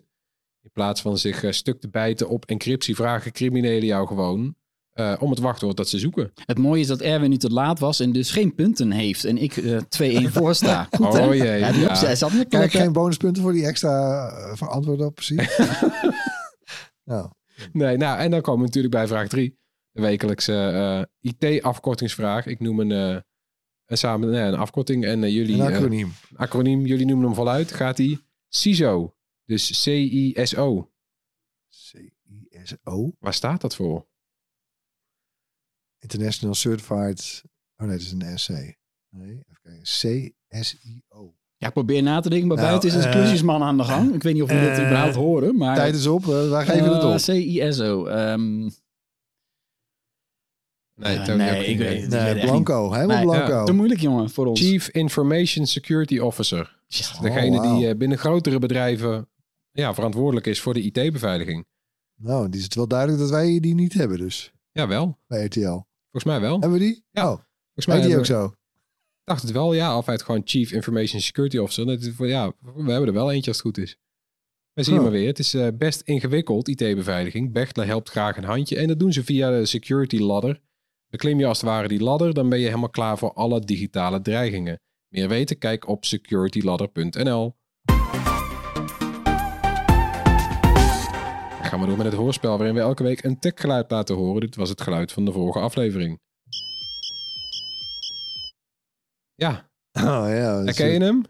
[0.62, 4.54] In plaats van zich eh, stuk te bijten op encryptie, vragen criminelen jou gewoon
[4.92, 6.32] eh, om het wachtwoord dat ze zoeken.
[6.44, 9.24] Het mooie is dat Erwin nu te laat was en dus geen punten heeft.
[9.24, 10.88] En ik eh 2-1 voor sta.
[10.96, 11.26] Goed, hè?
[11.26, 12.14] Oh jee, Ja, ja.
[12.14, 15.56] zat Kijk, geen bonuspunten voor die extra uh, verantwoorden op precies.
[17.72, 19.58] Nee, nou, en dan komen we natuurlijk bij vraag drie.
[19.90, 22.46] De wekelijkse eh, IT-afkortingsvraag.
[22.46, 23.20] Ik noem een, eh,
[23.86, 25.54] een samen nee, een afkorting en eh, jullie...
[25.54, 26.12] een acroniem.
[26.34, 27.72] acroniem, jullie noemen hem voluit.
[27.72, 29.16] Gaat die CISO.
[29.44, 30.92] Dus C-I-S-O.
[31.68, 33.12] C-I-S-O.
[33.18, 34.08] Waar staat dat voor?
[35.98, 37.42] International Certified.
[37.76, 38.48] Oh nee, dat is een SC.
[39.08, 39.82] Nee, even kijken.
[39.82, 41.35] C-S-I-O.
[41.58, 44.14] Ja, ik probeer na te denken, maar Nou, buiten is een klusjesman aan de gang.
[44.14, 45.74] Ik weet niet of we dit eh, überhaupt horen, maar...
[45.76, 47.16] Tijd is op, eh, wij geven het Eh, op.
[47.16, 48.06] C-I-S-O.
[48.06, 48.68] ehm,
[50.94, 52.40] Nee, ik weet het Nee.
[52.40, 53.64] Blanco, helemaal Nee, Blanco.
[53.64, 54.60] Te moeilijk, jongen, voor ons.
[54.60, 56.78] Chief Information Security Officer.
[56.86, 59.28] Ja, Degene Oh, die eh, binnen grotere bedrijven
[59.72, 61.66] ja, verantwoordelijk is voor de IT-beveiliging.
[62.18, 64.52] Nou, die is het wel duidelijk dat wij die niet hebben dus.
[64.72, 65.60] Jawel, Bij RTL.
[66.10, 66.52] volgens mij wel.
[66.60, 67.04] Hebben we die?
[67.10, 67.22] Ja.
[67.30, 67.38] Oh,
[67.74, 68.54] Volgens mij die ook we- zo?
[69.26, 69.96] Dacht het wel, ja.
[69.98, 71.86] Of hij het gewoon Chief Information Security Officer.
[71.86, 73.96] Dat is, voor- ja, we hebben er wel eentje als het goed is.
[74.72, 75.02] We zien Oh.
[75.02, 75.26] maar weer.
[75.26, 77.52] Het is eh, best ingewikkeld, IT-beveiliging.
[77.52, 78.76] Bechtle helpt graag een handje.
[78.76, 80.60] En dat doen ze via de security ladder.
[81.08, 84.20] Beklim je als het ware die ladder, dan ben je helemaal klaar voor alle digitale
[84.22, 84.80] dreigingen.
[85.08, 85.58] Meer weten?
[85.58, 87.56] Kijk op securityladder.nl.
[91.50, 94.40] Dan gaan we door met het hoorspel waarin we elke week een techgeluid laten horen.
[94.40, 96.20] Dit was het geluid van de vorige aflevering.
[99.36, 100.62] Ja, Oh ja.
[100.64, 101.24] herken je hem?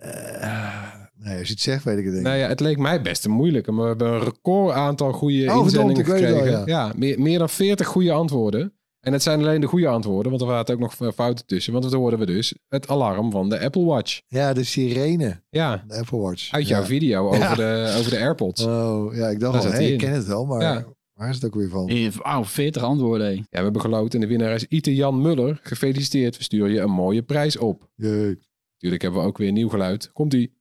[0.00, 0.82] eh,
[1.18, 2.20] nee, als je het zegt, weet ik het ik.
[2.20, 3.72] Nou ja, het leek mij best een moeilijke.
[3.72, 6.66] Maar we hebben een record aantal goede Oh, inzendingen gekregen.
[6.66, 8.70] ja, meer, meer dan 40 goede antwoorden.
[9.00, 11.72] En het zijn alleen de goede antwoorden, want er waren ook nog fouten tussen.
[11.72, 14.20] Want dan hoorden we dus het alarm van de Apple Watch.
[14.28, 15.42] Ja, de sirene.
[15.50, 16.52] Ja, De Apple Watch.
[16.52, 16.86] uit jouw ja.
[16.86, 17.54] video over, Ja.
[17.54, 18.64] de, over de AirPods.
[18.64, 20.84] Oh, ja, ik dacht al, ik ken het wel, maar Ja.
[21.16, 21.88] Waar is het ook weer van?
[21.88, 23.34] Eh, Wauw, 40 antwoorden.
[23.36, 25.60] Ja, we hebben geloot en de winnaar is Ite Jan Muller.
[25.62, 27.88] Gefeliciteerd, we sturen je een mooie prijs op.
[27.94, 28.38] Jee.
[28.72, 30.12] Natuurlijk hebben we ook weer nieuw geluid.
[30.12, 30.54] Komt-ie.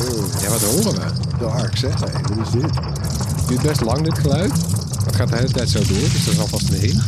[0.00, 1.38] Oh, Ja, wat horen we?
[1.38, 2.00] dark zeg.
[2.00, 2.62] Hé, wat is dit?
[2.62, 4.52] Het duurt best lang dit geluid.
[5.04, 7.02] Het gaat de hele tijd zo door, dus dat is alvast een hint.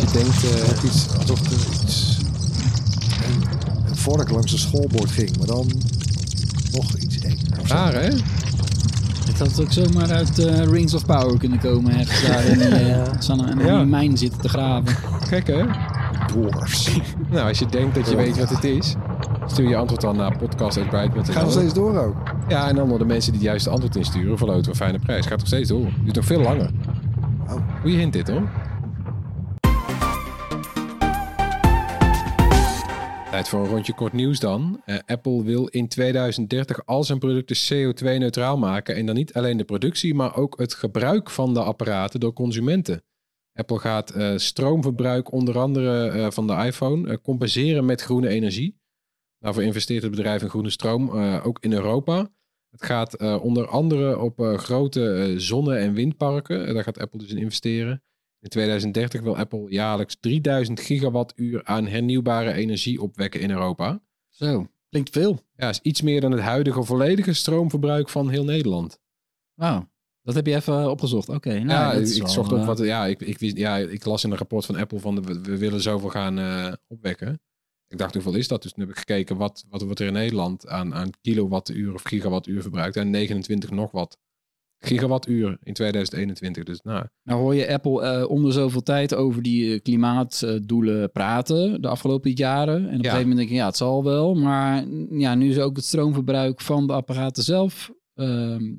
[0.00, 2.18] Je denkt, eh, Ook iets alsof er iets...
[3.26, 3.42] Een,
[3.88, 5.70] een vork langs een schoolbord ging, maar dan
[6.74, 7.38] nog iets enger.
[7.66, 8.08] raar hè?
[9.26, 11.98] Het had ook zomaar uit eh, Rings of Power kunnen komen.
[11.98, 13.78] Ergens daar in die, eh, Ja.
[13.78, 14.96] die mijn zitten te graven.
[15.26, 15.64] Gek hè?
[16.26, 16.90] Dwarfs.
[17.30, 18.94] Nou, als je denkt dat je weet wat het is,
[19.46, 21.24] stuur je antwoord dan naar podcast.bright.nl.
[21.24, 22.16] Gaan we steeds door ook.
[22.48, 24.98] Ja, en dan door de mensen die het juiste antwoord insturen, verloten we een fijne
[24.98, 25.26] prijs.
[25.26, 25.86] Gaat nog steeds door.
[26.02, 26.70] Duurt nog veel langer.
[27.48, 27.56] Oh.
[27.80, 28.42] Goeie hint dit hoor.
[33.34, 34.82] Tijd voor een rondje kort nieuws dan.
[34.84, 38.94] Eh, Apple wil in 2030 al zijn producten CO2-neutraal maken.
[38.94, 43.02] En dan niet alleen de productie, maar ook het gebruik van de apparaten door consumenten.
[43.52, 48.80] Apple gaat eh, stroomverbruik, onder andere eh, van de iPhone, compenseren met groene energie.
[49.38, 51.10] Daarvoor investeert het bedrijf in groene stroom,
[51.40, 52.30] ook in Europa.
[52.70, 56.74] Het gaat onder andere op grote zonne- en windparken.
[56.74, 58.02] Daar gaat Apple dus in investeren.
[58.44, 64.00] In 2030 wil Apple jaarlijks 3000 gigawattuur aan hernieuwbare energie opwekken in Europa.
[64.28, 65.40] Zo, klinkt veel.
[65.56, 69.00] Ja, is iets meer dan het huidige volledige stroomverbruik van heel Nederland.
[69.54, 69.88] Wauw,
[70.22, 71.28] dat heb je even opgezocht.
[71.28, 72.78] Oké, nou, ja, ik zocht op eh, wat.
[72.78, 75.40] Ja, ik, ik, wist, ja, ik las in een rapport van Apple van de, we,
[75.40, 77.40] we willen zoveel gaan eh, opwekken.
[77.88, 78.62] Ik dacht, hoeveel is dat?
[78.62, 82.02] Dus toen heb ik gekeken wat, wat wordt er in Nederland aan, aan kilowattuur of
[82.02, 82.96] gigawattuur verbruikt.
[82.96, 84.18] En 29 nog wat
[84.84, 86.64] gigawattuur in 2021.
[86.64, 91.10] Dus nou, Nou hoor je Apple eh om de zoveel tijd over die eh, klimaatdoelen
[91.12, 92.76] praten de afgelopen jaren.
[92.76, 94.34] En op een gegeven moment denk ik, ja, het zal wel.
[94.34, 98.72] Maar ja, nu is ook het stroomverbruik van de apparaten zelf ehm,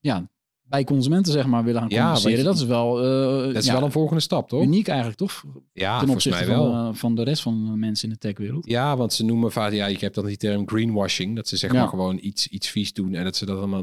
[0.00, 0.30] ja,
[0.62, 2.44] bij consumenten zeg maar willen gaan compenseren.
[2.44, 4.62] dat is wel, eh, dat is ja, wel een volgende stap, toch?
[4.62, 5.44] uniek eigenlijk, toch?
[5.72, 6.70] Ja, Ten opzichte mij wel.
[6.70, 8.66] van, eh, van de rest van de mensen in de techwereld.
[8.66, 11.36] Ja, want ze noemen vaak, ja, je hebt dan die term greenwashing.
[11.36, 11.78] Dat ze zeg Ja.
[11.78, 13.82] maar gewoon iets, iets vies doen en dat ze dat allemaal,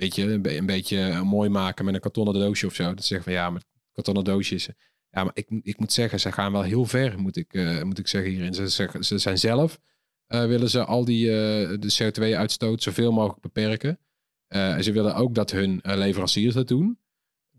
[0.00, 2.84] weet je, een, be- een beetje eh, mooi maken met een kartonnen doosje of zo.
[2.84, 4.68] Dat ze zeggen van ja, met kartonnen doosjes.
[5.10, 7.98] Ja, maar ik, ik moet zeggen, ze gaan wel heel ver, moet ik, eh, moet
[7.98, 8.54] ik zeggen hierin.
[8.54, 9.78] Ze, zeggen, ze zijn zelf,
[10.26, 13.98] eh, willen ze al die, eh, de CO2-uitstoot zoveel mogelijk beperken.
[14.46, 16.98] Eh, en ze willen ook dat hun eh, leveranciers dat doen.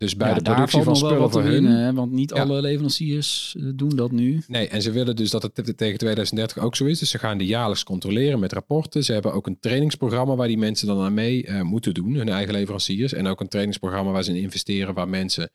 [0.02, 1.66] Dus bij Ja, de productie van spullen voor hun.
[1.66, 2.42] hè, want niet Ja.
[2.42, 4.42] alle leveranciers eh, doen dat nu.
[4.48, 7.00] Nee, en ze willen dus dat het te- tegen 2030 ook zo is.
[7.00, 9.04] Dus ze gaan die jaarlijks controleren met rapporten.
[9.04, 12.30] Ze hebben ook een trainingsprogramma waar die mensen dan aan mee eh, moeten doen, hun
[12.30, 13.14] eigen leveranciers.
[13.14, 15.50] En ook een trainingsprogramma waar ze in investeren, waar mensen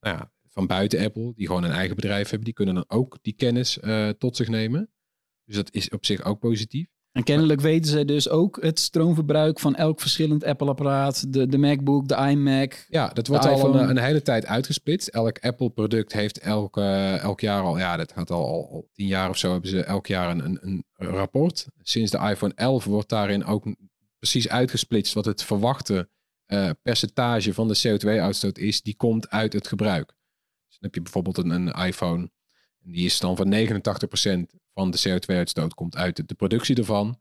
[0.00, 3.18] nou ja, van buiten Apple, die gewoon een eigen bedrijf hebben, die kunnen dan ook
[3.22, 4.90] die kennis eh, tot zich nemen.
[5.44, 6.86] Dus dat is op zich ook positief.
[7.12, 11.32] En kennelijk weten zij dus ook het stroomverbruik van elk verschillend Apple-apparaat.
[11.32, 12.86] De, de MacBook, de iMac.
[12.88, 15.08] Ja, dat wordt al een, een hele tijd uitgesplitst.
[15.08, 19.06] Elk Apple-product heeft elk, eh, elk jaar al, ja, dat gaat al, al, al tien
[19.06, 21.66] jaar of zo, hebben ze elk jaar een, een, een rapport.
[21.82, 23.64] Sinds de iPhone 11 wordt daarin ook
[24.18, 26.08] precies uitgesplitst wat het verwachte
[26.46, 28.82] eh, percentage van de CO2-uitstoot is.
[28.82, 30.06] Die komt uit het gebruik.
[30.06, 32.30] Dus dan heb je bijvoorbeeld een, een iPhone.
[32.78, 37.18] Die is dan van 89% van de CO2-uitstoot komt uit de, de productie ervan.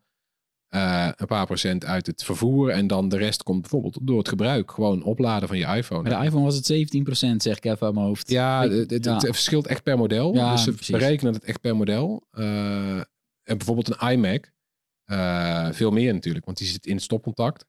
[0.68, 2.70] Eh, een paar procent uit het vervoer.
[2.70, 4.72] En dan de rest komt bijvoorbeeld door het gebruik.
[4.72, 6.04] Gewoon opladen van je iPhone.
[6.10, 8.30] Bij de iPhone was het 17%, zeg ik even uit mijn hoofd.
[8.30, 9.14] Ja, Ik- het, het- ja.
[9.14, 10.34] het verschilt echt per model.
[10.34, 10.90] Ja, dus ze precies.
[10.98, 12.28] berekenen het echt per model.
[12.32, 12.98] Eh,
[13.44, 14.52] en bijvoorbeeld een iMac.
[15.06, 17.66] eh, veel meer natuurlijk, want die zit in het stopcontact.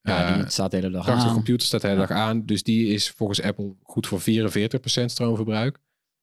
[0.00, 1.32] Ja, die staat de hele dag aan.
[1.32, 2.46] computer staat de hele dag aan.
[2.46, 5.78] Dus die is volgens Apple goed voor 44% stroomverbruik.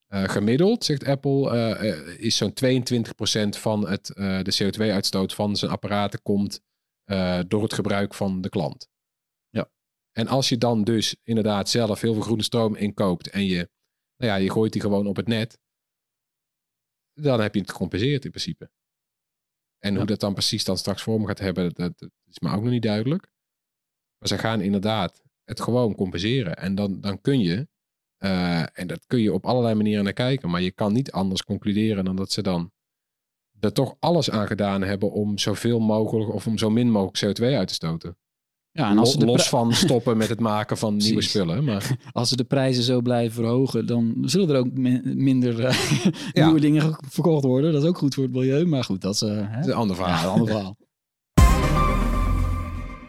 [0.05, 5.71] Eh, gemiddeld, zegt Apple, eh, eh, is zo'n 22% van het, de CO2-uitstoot van zijn
[5.71, 6.61] apparaten komt
[7.47, 8.89] door het gebruik van de klant.
[9.49, 9.69] Ja.
[10.11, 13.69] En als je dan dus inderdaad zelf heel veel groene stroom inkoopt en je,
[14.17, 15.59] nou ja, je gooit die gewoon op het net,
[17.13, 18.69] dan heb je het gecompenseerd in principe.
[19.79, 22.61] En hoe dat dan precies dan straks vorm gaat hebben, dat, dat is me ook
[22.61, 23.27] nog niet duidelijk.
[24.17, 26.55] Maar ze gaan inderdaad het gewoon compenseren.
[26.57, 27.67] En dan, dan kun je,
[28.25, 31.43] eh, en dat kun je op allerlei manieren naar kijken, maar je kan niet anders
[31.43, 32.71] concluderen dan dat ze dan
[33.59, 37.43] er toch alles aan gedaan hebben om zoveel mogelijk of om zo min mogelijk CO2
[37.43, 38.17] uit te stoten.
[38.71, 41.63] Ja, en als ze, Los van stoppen met het maken van nieuwe spullen.
[41.63, 46.01] Maar als ze de prijzen zo blijven verhogen, dan zullen er ook min- minder eh,
[46.33, 46.45] Ja.
[46.45, 47.71] nieuwe dingen ge- verkocht worden.
[47.73, 49.55] Dat is ook goed voor het milieu, maar goed, dat is, eh, hè?
[49.55, 50.23] dat is een ander Ja, verhaal.
[50.25, 50.77] een ander verhaal.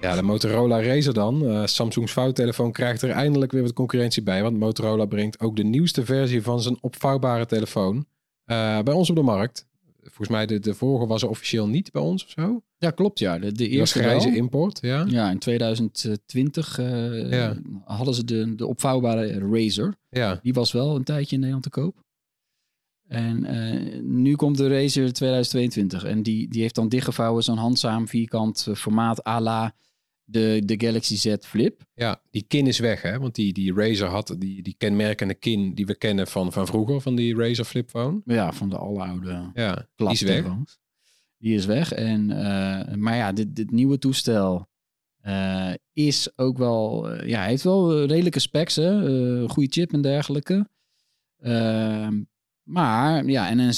[0.06, 1.46] Ja, de Motorola Razr dan.
[1.46, 4.42] Eh, Samsung's vouwtelefoon krijgt er eindelijk weer wat concurrentie bij.
[4.42, 8.06] Want Motorola brengt ook de nieuwste versie van zijn opvouwbare telefoon
[8.44, 9.66] eh, bij ons op de markt.
[10.02, 12.62] Volgens mij de, de vorige was er officieel niet bij ons of zo.
[12.78, 13.38] Ja, klopt ja.
[13.38, 14.36] De, de eerste grijze wel.
[14.36, 15.04] import, ja.
[15.08, 17.56] Ja, in 2020 eh, Ja.
[17.84, 19.94] hadden ze de, de opvouwbare Razer.
[20.08, 22.04] Ja, Die was wel een tijdje in Nederland te koop.
[23.08, 23.46] En
[24.22, 26.04] nu komt de Razer 2022.
[26.04, 29.74] En die, die heeft dan dichtgevouwen zo'n handzaam vierkant formaat à la
[30.28, 31.82] de, de Galaxy Z Flip.
[31.94, 33.18] ja, die kin is weg hè.
[33.18, 37.00] Want die, die Razer had die, die kenmerkende kin die we kennen van, van vroeger.
[37.00, 38.20] Van die Razer flipphone.
[38.24, 40.44] Ja, van de aloude Ja, die is weg.
[41.38, 41.92] Die is weg.
[41.92, 44.68] En, eh, maar ja, dit, dit nieuwe toestel
[45.20, 47.10] eh, is ook wel...
[47.10, 49.48] eh, ja, heeft wel redelijke specs, hè.
[49.48, 50.68] Goede chip en dergelijke.
[52.66, 53.72] Maar ja, en een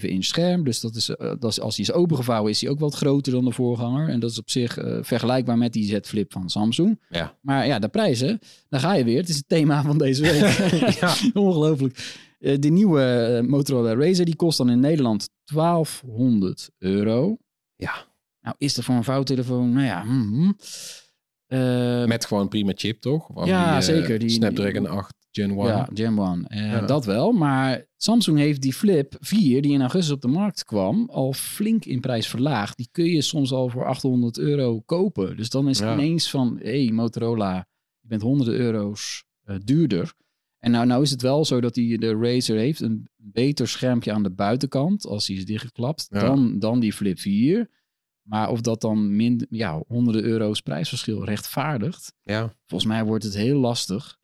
[0.00, 0.64] 6,7 inch scherm.
[0.64, 3.32] Dus dat is, eh, dat is, als die is opengevouwen, is die ook wat groter
[3.32, 4.08] dan de voorganger.
[4.08, 7.00] En dat is op zich eh, vergelijkbaar met die Z Flip van Samsung.
[7.10, 7.38] Ja.
[7.40, 8.38] Maar ja, de prijzen,
[8.68, 9.16] daar ga je weer.
[9.16, 11.00] Het is het thema van deze week.
[11.34, 12.20] Ongelooflijk.
[12.38, 17.36] Eh, de nieuwe Motorola Razr die kost dan in Nederland 1200 euro.
[17.76, 17.92] Ja.
[18.40, 20.02] Nou is er voor een vouwtelefoon, nou ja...
[20.04, 20.52] mhm.
[21.46, 23.46] Eh, Met gewoon prima chip, toch?
[23.46, 25.66] Ja, die, zeker, die- Snapdragon 8 Gen 1.
[25.66, 26.46] Ja, Gen 1.
[26.46, 26.80] Eh, Ja.
[26.80, 27.32] Dat wel.
[27.32, 31.84] Maar Samsung heeft die Flip 4, die in augustus op de markt kwam, al flink
[31.84, 32.76] in prijs verlaagd.
[32.76, 35.36] Die kun je soms al voor 800 euro kopen.
[35.36, 35.94] Dus dan is het Ja.
[35.94, 37.56] ineens van, hé hey, Motorola,
[38.00, 40.12] je bent honderden euro's eh, duurder.
[40.58, 44.12] En nou, nou is het wel zo dat die, de Razer heeft een beter schermpje
[44.12, 46.20] aan de buitenkant, als die is dichtgeklapt, Ja.
[46.20, 47.70] dan, dan die Flip 4.
[48.22, 52.54] Maar of dat dan min, ja, honderden euro's prijsverschil rechtvaardigt, Ja.
[52.66, 54.20] Volgens mij wordt het heel lastig.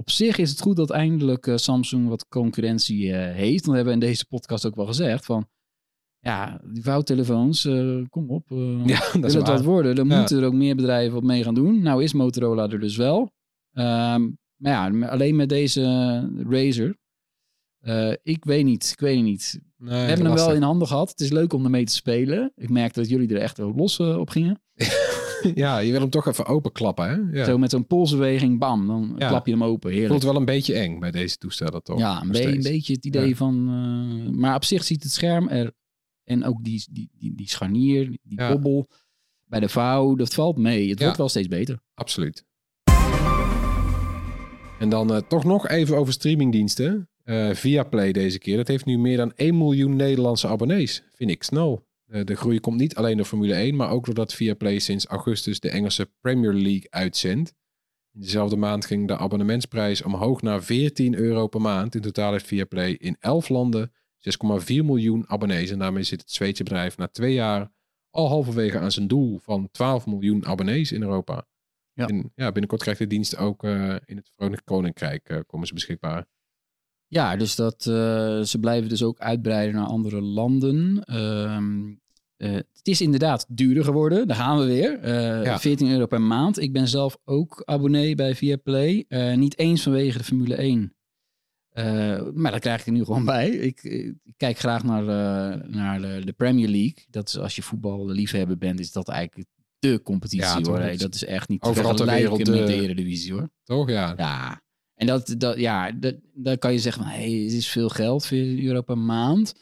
[0.00, 3.66] Op zich is het goed dat eindelijk eh, Samsung wat concurrentie eh, heeft.
[3.66, 5.48] We hebben in deze podcast ook wel gezegd van...
[6.20, 8.50] Ja, die vouwtelefoons, eh, kom op.
[8.50, 10.18] eh ja, dat wil het wat worden, dan Ja.
[10.18, 11.82] moeten er ook meer bedrijven wat mee gaan doen.
[11.82, 13.30] Nou is Motorola er dus wel.
[13.72, 14.22] Ehm,
[14.56, 15.82] maar ja, alleen met deze
[16.48, 16.96] Razer.
[18.22, 19.60] ik weet niet, ik weet niet.
[19.76, 20.46] Nee, We hebben hem lastig.
[20.46, 21.08] wel in handen gehad.
[21.10, 22.52] Het is leuk om ermee te spelen.
[22.56, 24.60] Ik merkte dat jullie er echt wel los op gingen.
[25.54, 27.38] Ja, je wil hem toch even openklappen, hè?
[27.38, 27.44] Ja.
[27.44, 29.28] Zo met zo'n polsbeweging, bam, dan Ja.
[29.28, 29.90] klap je hem open.
[29.90, 30.10] Heerlijk.
[30.10, 31.98] Voelt wel een beetje eng bij deze toestellen, toch?
[31.98, 33.34] Ja, een, be- een beetje het idee Ja.
[33.34, 33.54] van.
[33.68, 35.72] eh, maar op zich ziet het scherm er.
[36.24, 38.88] En ook die, die, die, die scharnier, die bobbel
[39.44, 40.90] bij de vouw, dat valt mee.
[40.90, 41.80] Het wordt wel steeds beter.
[41.94, 42.44] Absoluut.
[44.78, 47.08] En dan eh, toch nog even over streamingdiensten.
[47.24, 48.56] Eh Viaplay deze keer.
[48.56, 51.02] Dat heeft nu meer dan 1 miljoen Nederlandse abonnees.
[51.14, 51.86] Vind ik snel.
[52.08, 55.60] Eh, de groei komt niet alleen door Formule 1, maar ook doordat Viaplay sinds augustus
[55.60, 57.54] de Engelse Premier League uitzendt.
[58.12, 61.94] In dezelfde maand ging de abonnementsprijs omhoog naar 14 euro per maand.
[61.94, 65.70] In totaal heeft Viaplay in 11 landen 6,4 miljoen abonnees.
[65.70, 67.70] En daarmee zit het Zweedse bedrijf na twee jaar
[68.10, 71.46] al halverwege aan zijn doel van 12 miljoen abonnees in Europa.
[71.92, 72.06] Ja.
[72.06, 75.74] En ja, binnenkort krijgt de dienst ook eh, in het Verenigd Koninkrijk eh, komen ze
[75.74, 76.26] beschikbaar.
[77.08, 81.04] Ja, dus dat, eh, ze blijven dus ook uitbreiden naar andere landen.
[81.04, 81.94] Ehm,
[82.36, 84.28] eh, het is inderdaad duurder geworden.
[84.28, 84.98] Daar gaan we weer.
[84.98, 85.58] Eh, Ja.
[85.58, 86.58] 14 euro per maand.
[86.60, 89.04] Ik ben zelf ook abonnee bij Viaplay.
[89.08, 90.92] Eh niet eens vanwege de Formule 1.
[91.68, 93.48] Eh, maar daar krijg ik er nu gewoon bij.
[93.48, 97.04] Ik, eh, ik kijk graag naar, eh, naar de, de Premier League.
[97.10, 99.48] Dat is als je voetballiefhebber bent, is dat eigenlijk
[99.78, 100.78] de competitie Ja, hoor.
[100.78, 103.48] Hey, dat is echt niet te Overal ter vergelijken wereld, met de eh, Eredivisie hoor.
[103.64, 103.88] Toch?
[103.90, 104.14] Ja.
[104.16, 104.60] Ja,
[104.98, 108.26] en dat, dat, ja, dat, dan kan je zeggen van, hey, het is veel geld,
[108.26, 109.54] 14 euro per maand.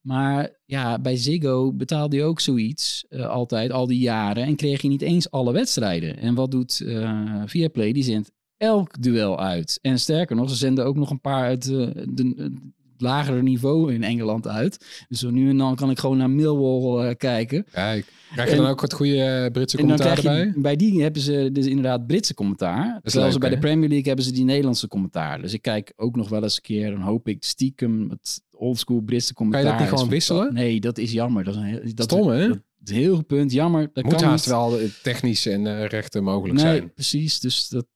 [0.00, 4.44] Maar ja, bij Ziggo betaalde je ook zoiets eh, altijd, al die jaren.
[4.44, 6.16] En kreeg je niet eens alle wedstrijden.
[6.18, 7.92] En wat doet eh Viaplay?
[7.92, 9.78] Die zendt elk duel uit.
[9.82, 12.52] En sterker nog, ze zenden ook nog een paar uit eh, de,
[13.00, 15.04] lagere niveau in Engeland uit.
[15.08, 17.64] Dus zo nu en dan kan ik gewoon naar Millwall eh, kijken.
[17.72, 18.06] Kijk.
[18.32, 20.52] Krijg je En- dan ook het goede eh, Britse commentaar je, erbij?
[20.56, 23.00] bij die hebben ze dus inderdaad Britse commentaar.
[23.02, 23.54] Terwijl leuk, ze bij hè?
[23.54, 25.40] de Premier League hebben ze die Nederlandse commentaar.
[25.42, 29.00] Dus ik kijk ook nog wel eens een keer, dan hoop ik stiekem het oldschool
[29.00, 29.70] Britse commentaar.
[29.70, 30.54] dat niet gewoon wisselen?
[30.54, 31.44] Nee, dat is jammer.
[31.44, 32.48] Dat is een heel, dat, Stom, hè?
[32.48, 32.58] Dat
[32.90, 33.52] is een heel goed punt.
[33.52, 33.90] Jammer.
[33.92, 34.54] Dat Moet kan haast niet.
[34.54, 36.92] wel eh, technisch en eh, rechten mogelijk Nee, zijn.
[36.92, 37.40] precies.
[37.40, 37.86] Dus dat,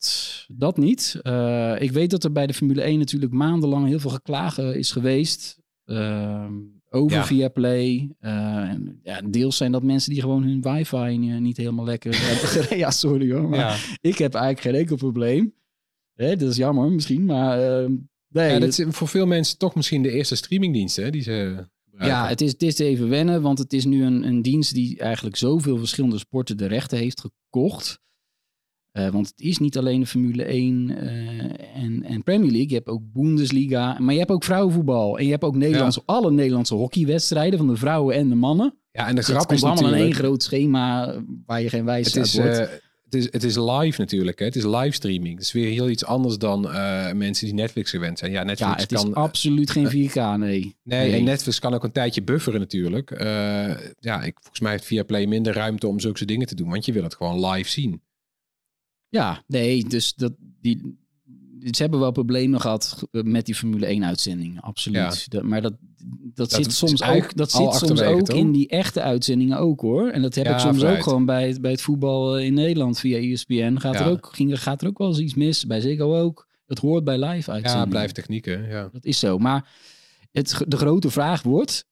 [0.49, 1.19] dat niet.
[1.23, 4.91] Eh, ik weet dat er bij de Formule 1 natuurlijk maandenlang heel veel geklagen is
[4.93, 5.61] geweest.
[5.85, 6.53] ehm,
[6.95, 7.25] over Ja.
[7.25, 8.11] Viaplay.
[8.19, 10.97] Eh, en ja, deels zijn dat mensen die gewoon hun wifi
[11.31, 12.79] eh, niet helemaal lekker hebben.
[12.79, 13.49] Ja, sorry hoor.
[13.49, 13.77] Maar Ja.
[14.01, 15.55] ik heb eigenlijk geen enkel probleem.
[16.15, 17.61] Hè, dat is jammer misschien, maar...
[17.83, 17.93] ehm,
[18.29, 21.69] nee, ja, dat is voor veel mensen toch misschien de eerste streamingdienst hè, die ze.
[22.07, 24.99] Ja, het is, het is even wennen, want het is nu een, een dienst die
[24.99, 28.01] eigenlijk zoveel verschillende sporten de rechten heeft gekocht.
[28.93, 32.69] Eh, want het is niet alleen de Formule 1 eh, en, en Premier League.
[32.69, 35.19] Je hebt ook Bundesliga, maar je hebt ook vrouwenvoetbal.
[35.19, 38.77] En je hebt ook Nederlandse, alle Nederlandse hockeywedstrijden van de vrouwen en de mannen.
[38.91, 41.15] Ja, en de Dus grap is allemaal in één groot schema
[41.47, 42.59] waar je geen wijs Het uit is, wordt.
[42.59, 42.67] eh,
[43.13, 44.39] het, is, het is live natuurlijk.
[44.39, 44.45] Hè?
[44.45, 45.35] Het is livestreaming.
[45.35, 48.33] Het is weer heel iets anders dan eh, mensen die Netflix gewend zijn.
[48.33, 49.15] Ja, Netflix ja, het is kan...
[49.15, 50.77] absoluut geen 4K, nee.
[50.83, 53.11] Nee, en Netflix kan ook een tijdje bufferen natuurlijk.
[53.11, 56.71] Eh, ja, ik, volgens mij heeft Viaplay minder ruimte om zulke dingen te doen.
[56.71, 58.03] Want je wil het gewoon live zien.
[59.09, 60.99] Ja, nee, dus dat, die,
[61.71, 65.31] ze hebben wel problemen gehad met die Formule 1 uitzendingen, absoluut.
[65.31, 68.37] Dat, maar dat, dat, Dat zit soms ook, dat zit soms ook toch?
[68.37, 70.09] in die echte uitzendingen ook hoor.
[70.11, 70.97] En dat heb Ja, ik soms vooruit.
[70.97, 73.77] ook gewoon bij, het- bij het voetbal eh, in Nederland via ESPN.
[73.77, 74.01] Gaat, Ja.
[74.05, 76.49] er ook, ging, er- gaat er ook wel eens iets mis, bij Ziggo ook.
[76.67, 77.89] Het hoort bij live Ja, uitzendingen.
[77.89, 78.69] blijft technieken.
[78.69, 78.89] Ja.
[78.93, 79.39] Dat is zo.
[79.39, 79.69] Maar
[80.31, 81.85] het, de grote vraag wordt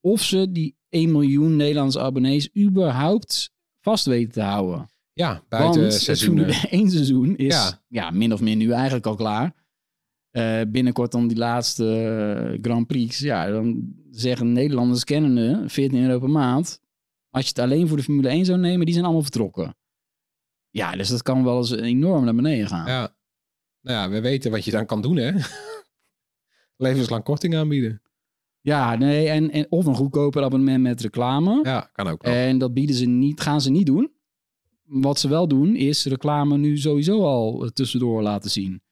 [0.00, 3.50] of ze die 1 miljoen Nederlandse abonnees überhaupt
[3.80, 4.88] vast weten te houden.
[5.20, 6.54] Ja, buiten Want seizoenen.
[6.54, 7.82] Formule 1 seizoen is Ja.
[7.88, 8.10] ja.
[8.10, 9.54] min of meer nu eigenlijk al klaar.
[10.30, 13.18] Eh, binnenkort dan die laatste eh, Grand Prix.
[13.18, 16.80] Ja, dan zeggen Nederlanders kennende 14 euro per maand.
[17.30, 19.76] Als je het alleen voor de Formule 1 zou nemen, die zijn allemaal vertrokken.
[20.70, 22.86] Ja, dus dat kan wel eens enorm naar beneden gaan.
[22.86, 23.16] Ja.
[23.80, 25.32] Nou ja, we weten wat je dan kan doen, hè?
[26.76, 28.02] Levenslang korting aanbieden.
[28.60, 31.60] Ja, nee, en, en, of een goedkoper abonnement met reclame.
[31.62, 32.34] Ja, kan ook wel.
[32.34, 34.12] En dat bieden ze niet, gaan ze niet doen.
[34.92, 38.82] Wat ze wel doen, is reclame nu sowieso al tussendoor laten zien.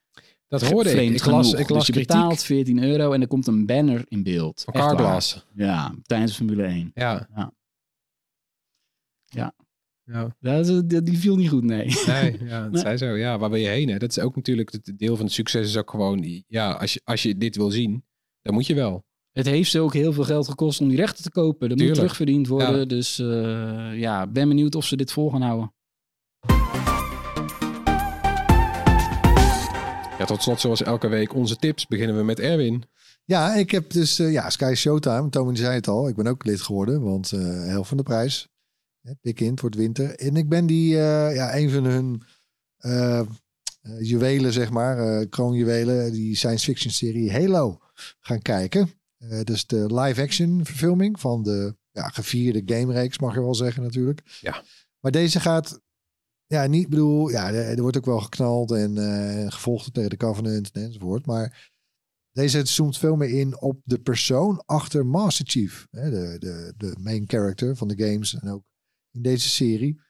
[0.48, 1.10] dat hoorde ik.
[1.14, 4.04] Ik las, ik las dus je kritiek betaalt 14 euro en er komt een banner
[4.08, 4.62] in beeld.
[4.64, 4.74] van.
[4.74, 5.46] Carglass.
[5.54, 6.90] Ja, tijdens Formule 1.
[6.94, 7.28] Ja.
[7.34, 7.52] Ja.
[9.24, 9.54] Ja.
[10.04, 10.36] Ja.
[10.40, 11.86] Dat is- die, viel niet goed, nee.
[12.06, 12.80] Nee, ja, dat Nee.
[12.80, 13.06] zei zo.
[13.06, 13.88] Ja, waar ben je heen?
[13.88, 13.98] Hè?
[13.98, 17.00] Dat is ook natuurlijk het deel van het succes is ook gewoon, ja, als je,
[17.04, 18.04] als je dit wil zien,
[18.42, 19.06] dan moet je wel.
[19.32, 21.68] Het heeft ze ook heel veel geld gekost om die rechten te kopen.
[21.68, 22.78] Dat moet terugverdiend worden.
[22.78, 22.84] Ja.
[22.84, 25.72] Dus eh, ja, ben benieuwd of ze dit vol gaan houden.
[30.18, 31.86] Ja, tot slot, zoals elke week, onze tips.
[31.86, 32.84] Beginnen we met Erwin.
[33.24, 35.28] Ja, ik heb dus ja, ja, Sky Showtime.
[35.28, 36.08] Tommy zei het al.
[36.08, 38.48] Ik ben ook lid geworden, want helft van de prijs.
[39.20, 40.14] Pik in, het wordt winter.
[40.14, 42.22] En ik ben die, eh, ja, een van hun
[43.98, 47.80] juwelen, zeg maar, kroonjuwelen, die science fiction serie Halo
[48.20, 48.90] gaan kijken.
[49.42, 54.38] Dus de live-action verfilming van de ja, gevierde gamereeks, mag je wel zeggen natuurlijk.
[54.40, 54.62] Ja.
[55.00, 55.80] Maar deze gaat,
[56.48, 60.70] ja, niet, bedoel, ja, er, wordt ook wel geknald en eh gevolgd tegen de Covenant
[60.70, 61.26] enzovoort.
[61.26, 61.70] Maar
[62.32, 65.86] deze zoomt veel meer in op de persoon achter Master Chief.
[65.90, 68.62] Hè, de, de, de main character van de games en ook
[69.10, 70.00] in deze serie.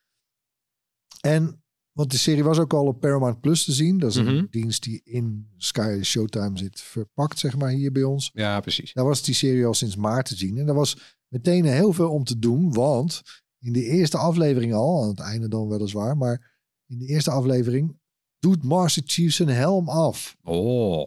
[1.20, 1.62] En,
[1.93, 3.99] want de serie was ook al op Paramount Plus te zien.
[3.99, 4.47] Dat is een Mhm.
[4.51, 8.30] dienst die in Sky Showtime zit verpakt, zeg maar, hier bij ons.
[8.32, 8.93] Ja, precies.
[8.93, 10.59] Daar was die serie al sinds maart te zien.
[10.59, 12.72] En daar was meteen heel veel om te doen.
[12.72, 13.22] Want
[13.61, 16.56] in de eerste aflevering al, aan het einde dan weliswaar, maar
[16.86, 17.98] in de eerste aflevering
[18.38, 20.36] doet Master Chief zijn helm af.
[20.44, 21.06] Oh.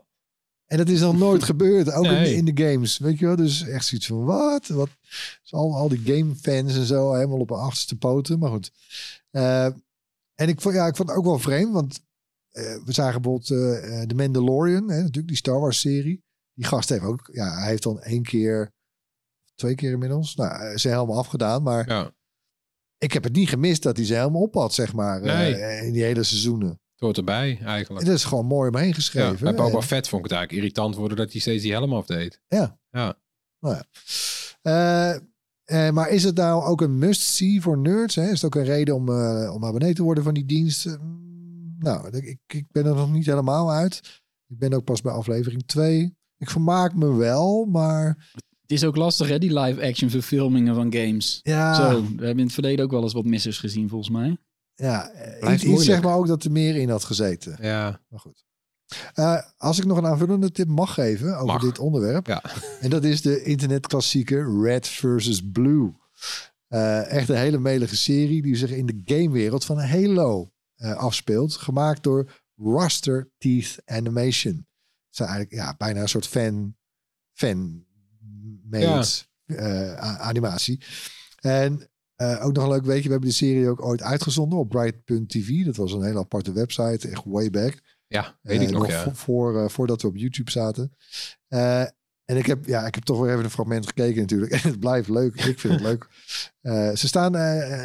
[0.65, 2.97] En dat is nog nooit gebeurd, ook in, de, in de games.
[2.97, 4.67] Weet je wel, dus echt zoiets van, wat?
[4.67, 4.89] wat?
[5.41, 8.39] Dus al, al die gamefans en zo, helemaal op hun achterste poten.
[8.39, 8.71] Maar goed.
[9.29, 9.65] Eh,
[10.35, 12.01] en ik vond, ja, ik vond het ook wel vreemd, want
[12.49, 16.23] eh, we zagen bijvoorbeeld eh, The Mandalorian, hè, natuurlijk die Star Wars serie.
[16.53, 18.71] Die gast heeft ook, ja, hij heeft dan één keer,
[19.55, 21.63] twee keer inmiddels, nou, zijn helm afgedaan.
[21.63, 22.11] Maar Ja,
[23.03, 25.93] ik heb het niet gemist dat hij zijn helm op had, zeg maar, eh, in
[25.93, 26.69] die hele seizoenen.
[26.69, 28.01] het hoort erbij eigenlijk.
[28.01, 29.47] En dat is gewoon mooi omheen Ja, geschreven.
[29.47, 31.71] heb ook En- wel vet, vond ik het eigenlijk irritant worden dat hij steeds die
[31.71, 32.41] helm afdeed.
[32.47, 32.79] Ja.
[32.89, 33.17] Ja.
[33.59, 33.83] Nou ja.
[34.61, 35.15] Eh,
[35.87, 38.15] eh, maar is het nou ook een must-see voor nerds?
[38.15, 38.23] Hè?
[38.23, 39.09] Is het ook een reden om,
[39.49, 40.85] om abonnee te worden van die dienst?
[40.85, 44.21] Mm, nou, ik, ik ben er nog niet helemaal uit.
[44.47, 46.15] Ik ben ook pas bij aflevering 2.
[46.37, 51.39] Ik vermaak me wel, maar Het is ook lastig, hè, die live-action verfilmingen van games.
[51.43, 54.37] ja, Zo, we hebben in het verleden ook wel eens wat missers gezien, volgens mij.
[54.75, 57.57] ja Blijft iets, iets zeg maar ook dat er meer in had gezeten.
[57.61, 58.45] Ja, Maar goed.
[59.13, 61.61] Eh, als ik nog een aanvullende tip mag geven over Mag.
[61.61, 62.27] dit onderwerp.
[62.27, 62.43] Ja.
[62.81, 65.93] En dat is de internetklassieker Red versus Blue.
[66.67, 71.53] Eh, echt een hele melige serie die zich in de gamewereld van Halo eh, afspeelt.
[71.55, 74.53] Gemaakt door Raster Teeth Animation.
[75.07, 76.75] Het zijn eigenlijk ja, bijna een soort fan,
[77.33, 77.85] fan
[79.45, 80.83] eh, animatie.
[81.39, 84.69] En eh, ook nog een leuk weetje, we hebben de serie ook ooit uitgezonden op
[84.69, 85.65] Bright.tv.
[85.65, 87.79] Dat was een hele aparte website, echt way back.
[88.07, 89.03] ja weet ik Eh, nog, ja.
[89.03, 90.91] vo- voor, voordat we op YouTube zaten.
[92.25, 94.51] En ik heb, ja, ik heb toch weer even een fragment gekeken natuurlijk.
[94.63, 95.35] En het blijft leuk.
[95.45, 96.07] Ik vind het leuk.
[96.99, 97.35] Ze staan,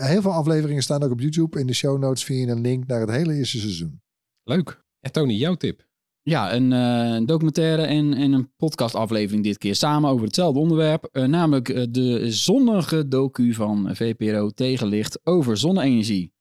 [0.04, 1.60] heel veel afleveringen staan ook op YouTube.
[1.60, 4.02] In de show notes vind je een link naar het hele eerste seizoen.
[4.44, 4.84] Leuk.
[5.00, 5.86] Ja, Tony, jouw tip.
[6.28, 11.08] Ja, een eh, documentaire en, en een podcastaflevering dit keer samen over hetzelfde onderwerp.
[11.12, 16.32] Eh, namelijk eh, de zonnige docu van VPRO Tegenlicht over zonne-energie.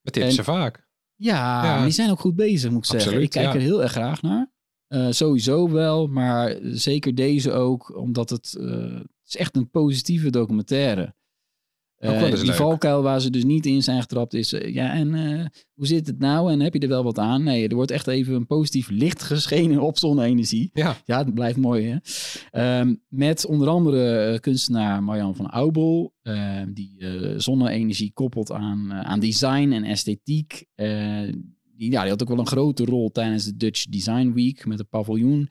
[0.00, 0.88] We tippen En- ze vaak.
[1.14, 3.22] Ja, die zijn ook goed bezig, moet ik zeggen.
[3.22, 3.54] Ik kijk ja.
[3.54, 4.50] er heel erg graag naar.
[5.10, 11.14] Sowieso wel, maar zeker deze ook, omdat het, het is echt een positieve documentaire.
[12.02, 12.56] Eh, eens die leuk.
[12.56, 16.06] valkuil waar ze dus niet in zijn getrapt is, eh, ja, en eh, hoe zit
[16.06, 16.52] het nou?
[16.52, 17.42] En heb je er wel wat aan?
[17.42, 20.70] Nee, er wordt echt even een positief licht geschenen op zonne-energie.
[20.72, 21.96] Ja, Ja, het blijft mooi, hè?
[22.50, 26.96] Ehm, met onder andere kunstenaar Marjan van Aubel, eh, die
[27.36, 30.64] zonne-energie koppelt aan, aan design en esthetiek.
[31.76, 34.78] Die, ja, die had ook wel een grote rol tijdens de Dutch Design Week met
[34.78, 35.48] het paviljoen.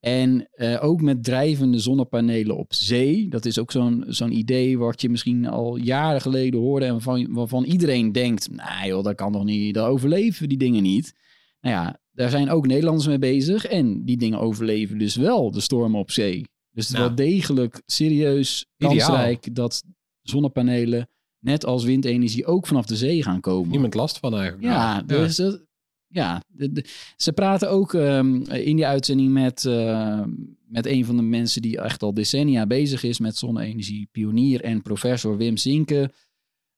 [0.00, 3.28] En eh, ook met drijvende zonnepanelen op zee.
[3.28, 6.84] Dat is ook zo'n zo'n idee wat je misschien al jaren geleden hoorde...
[6.86, 10.82] en waarvan, waarvan iedereen denkt, nou joh, dat kan toch niet, dat overleven die dingen
[10.82, 11.12] niet.
[11.60, 13.64] Nou ja, daar zijn ook Nederlanders mee bezig.
[13.64, 16.38] En die dingen overleven dus wel de stormen op zee.
[16.72, 17.06] Dus het is Nou.
[17.06, 18.96] wel degelijk serieus Ideaal.
[18.96, 19.82] kansrijk dat
[20.22, 23.70] zonnepanelen, net als windenergie, ook vanaf de zee gaan komen.
[23.70, 24.62] niemand last van eigenlijk.
[24.64, 25.68] Ja, dus dat-
[26.10, 26.84] ja de- de-
[27.16, 30.22] ze praten ook ehm, in die uitzending met, eh,
[30.66, 34.82] met een van de mensen die echt al decennia bezig is met zonne-energie, pionier en
[34.82, 36.10] professor Wim Zinke.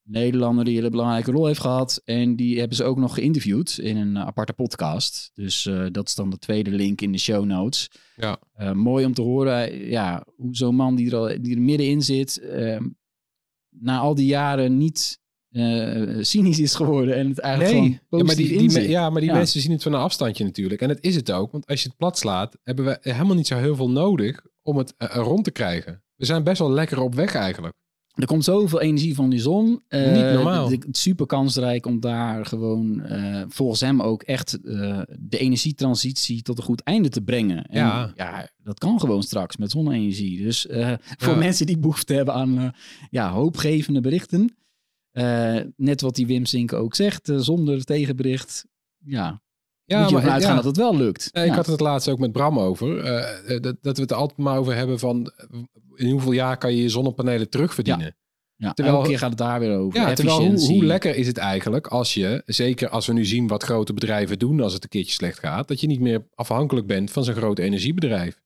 [0.05, 2.01] Nederlander die een hele belangrijke rol heeft gehad.
[2.05, 5.31] En die hebben ze ook nog geïnterviewd in een eh, aparte podcast.
[5.35, 7.91] Dus eh, dat is dan de tweede link in de show notes.
[8.17, 8.39] Ja.
[8.53, 12.03] Eh, mooi om te horen ja, hoe zo'n man die er, al, die er middenin
[12.03, 12.39] zit...
[12.39, 12.81] eh,
[13.69, 15.21] na al die jaren niet
[15.53, 17.17] eh, cynisch is geworden.
[17.17, 19.37] En het eigenlijk Nee, ja, maar die, ja, maar die Ja.
[19.37, 20.81] mensen zien het van een afstandje natuurlijk.
[20.81, 21.53] En dat is het ook.
[21.53, 24.77] Want als je het plat slaat, hebben we helemaal niet zo heel veel nodig om
[24.77, 26.03] het eh, rond te krijgen.
[26.17, 27.75] We zijn best wel lekker op weg eigenlijk.
[28.13, 29.67] Er komt zoveel energie van die zon.
[29.89, 30.71] Niet normaal.
[30.91, 33.03] Super kansrijk om daar gewoon,
[33.49, 34.59] volgens hem ook echt
[35.19, 37.65] de energietransitie tot een goed einde te brengen.
[37.65, 38.13] En Ja.
[38.17, 40.43] ja, dat kan gewoon straks met zonne-energie.
[40.43, 40.67] Dus
[41.23, 42.73] voor mensen die behoefte hebben aan
[43.11, 44.57] ja, hoopgevende berichten.
[45.13, 48.65] Eh, net wat die Wim Sink ook zegt, eh, zonder tegenbericht.
[49.05, 49.43] Ja,
[49.85, 50.57] Ja, moet je maar uitgaan ja.
[50.57, 51.29] dat het wel lukt.
[51.33, 51.55] Ja, ik Ja.
[51.55, 52.99] had het laatst ook met Bram over.
[52.99, 55.33] eh, dat, dat we het altijd maar over hebben van...
[55.95, 58.17] in hoeveel jaar kan je je zonnepanelen terugverdienen?
[58.57, 60.01] Ja, terwijl- elke keer gaat het daar weer over.
[60.01, 63.47] Ja, terwijl hoe, hoe lekker is het eigenlijk als je, zeker als we nu zien
[63.47, 66.87] wat grote bedrijven doen als het een keertje slecht gaat, dat je niet meer afhankelijk
[66.87, 68.41] bent van zo'n groot energiebedrijf.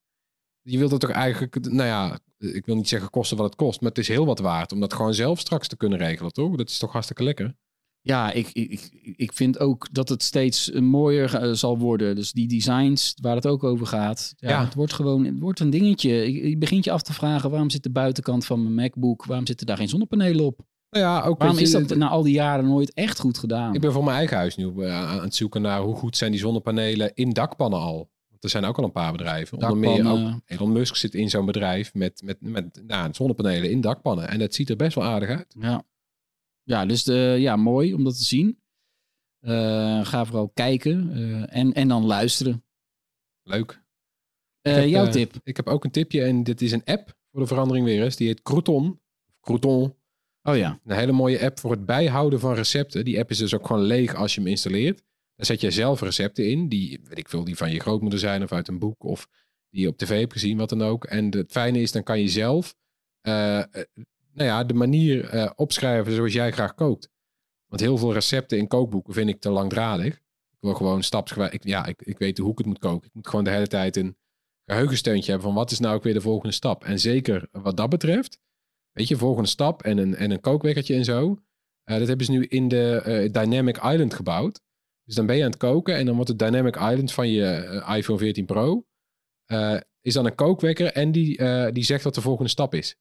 [0.69, 3.81] Je wilt het toch eigenlijk, nou ja, ik wil niet zeggen kosten wat het kost,
[3.81, 6.57] maar het is heel wat waard om dat gewoon zelf straks te kunnen regelen, toch?
[6.57, 7.55] Dat is toch hartstikke lekker?
[8.01, 12.15] Ja, ik, ik, ik- vind ook dat het steeds eh, mooier eh, zal worden.
[12.15, 14.35] Dus die designs waar het ook over gaat.
[14.37, 14.65] Ja, Ja.
[14.65, 16.11] Het wordt gewoon het wordt een dingetje.
[16.13, 19.47] Je, je begint je af te vragen, waarom zit de buitenkant van mijn MacBook, waarom
[19.47, 20.61] zitten daar geen zonnepanelen op?
[20.91, 23.75] Nou ja, ook Waarom is dat na al die jaren nooit echt goed gedaan?
[23.75, 26.31] Ik ben voor mijn eigen huis nu eh, aan het zoeken naar hoe goed zijn
[26.31, 28.11] die zonnepanelen in dakpannen al.
[28.47, 29.59] Er zijn ook al een paar bedrijven.
[29.59, 33.81] Onder meer ook Elon Musk zit in zo'n bedrijf met, met, met nou, zonnepanelen in
[33.81, 34.29] dakpannen.
[34.29, 35.55] En dat ziet er best wel aardig uit.
[35.59, 35.85] Ja,
[36.63, 38.59] ja dus de, ja, mooi om dat te zien.
[39.41, 42.65] Eh, ga vooral kijken eh, en, en dan luisteren.
[43.43, 43.83] Leuk.
[44.61, 45.35] Eh, heb, jouw tip?
[45.43, 48.17] Ik heb ook een tipje en dit is een app voor de verandering weer eens.
[48.17, 49.01] Die heet Crouton.
[49.41, 49.95] Crouton.
[50.43, 50.81] Oh ja.
[50.85, 53.05] Een hele mooie app voor het bijhouden van recepten.
[53.05, 55.03] Die app is dus ook gewoon leeg als je hem installeert.
[55.37, 56.69] Daar zet je zelf recepten in.
[56.69, 59.05] Die, weet ik veel, die van je grootmoeder zijn of uit een boek.
[59.05, 59.29] Of
[59.71, 61.05] die je op tv hebt gezien, wat dan ook.
[61.05, 62.75] En het fijne is, dan kan je zelf
[63.27, 63.67] eh, eh,
[64.33, 67.09] nou ja, de manier eh, opschrijven zoals jij graag kookt.
[67.67, 70.15] Want heel veel recepten in kookboeken vind ik te langdradig.
[70.51, 71.57] Ik wil gewoon stapsgewijs...
[71.61, 73.09] Ja, ik, ik weet hoe ik het moet koken.
[73.09, 74.17] Ik moet gewoon de hele tijd een
[74.65, 76.85] geheugensteuntje hebben van wat is nou ook weer de volgende stap.
[76.85, 78.39] En zeker wat dat betreft,
[78.93, 81.39] weet je, volgende stap en een, en een kookwekkertje en zo.
[81.85, 84.61] Dat hebben ze nu in de Dynamic Island gebouwd.
[85.07, 87.45] Dus dan ben je aan het koken en dan wordt de Dynamic Island van je
[87.45, 88.87] eh, iPhone 14 Pro...
[89.47, 92.97] eh, is dan een kookwekker en die, eh, die zegt wat de volgende stap is.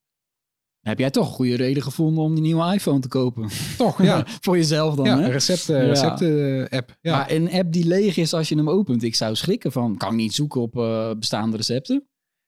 [0.79, 3.49] Heb jij toch een goede reden gevonden om die nieuwe iPhone te kopen?
[3.77, 4.23] Toch, ja.
[4.41, 5.25] Voor jezelf dan, ja, hè?
[5.25, 5.87] een recepten, Ja.
[5.87, 6.97] recepten app.
[7.01, 7.17] Ja.
[7.17, 9.03] Maar een app die leeg is als je hem opent.
[9.03, 10.71] Ik zou schrikken van, kan ik niet zoeken op
[11.19, 12.07] bestaande recepten?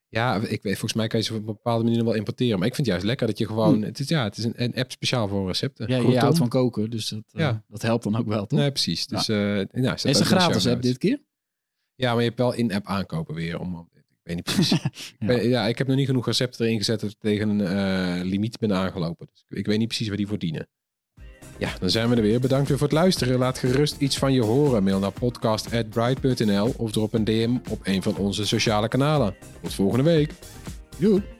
[0.09, 2.59] Ja, ik weet, volgens mij kan je ze op een bepaalde manier wel importeren.
[2.59, 3.81] Maar ik vind het juist lekker dat je gewoon...
[3.81, 5.87] Het is, ja, het is een, een app speciaal voor recepten.
[5.87, 7.63] Ja, je houdt van koken, dus dat, eh, Ja.
[7.67, 8.59] dat helpt dan ook wel, toch?
[8.59, 9.07] Nee, precies.
[9.07, 9.37] Dus, eh
[9.71, 11.21] nou, is een gratis app dit keer?
[11.95, 13.59] Ja, maar je hebt wel in-app aankopen weer.
[13.59, 14.79] Om, ik weet niet precies.
[15.19, 15.31] Ja.
[15.31, 18.59] ja, ik heb nog niet genoeg recepten erin gezet dat ik tegen een eh, limiet
[18.59, 19.27] ben aangelopen.
[19.33, 20.67] Dus ik, ik weet niet precies waar die voor dienen.
[21.57, 22.39] Ja, dan zijn we er weer.
[22.39, 23.37] Bedankt weer voor het luisteren.
[23.37, 24.83] Laat gerust iets van je horen.
[24.83, 29.35] Mail naar podcast.bright.nl of drop een DM op een van onze sociale kanalen.
[29.61, 30.33] Tot volgende week.
[30.97, 31.36] Joep.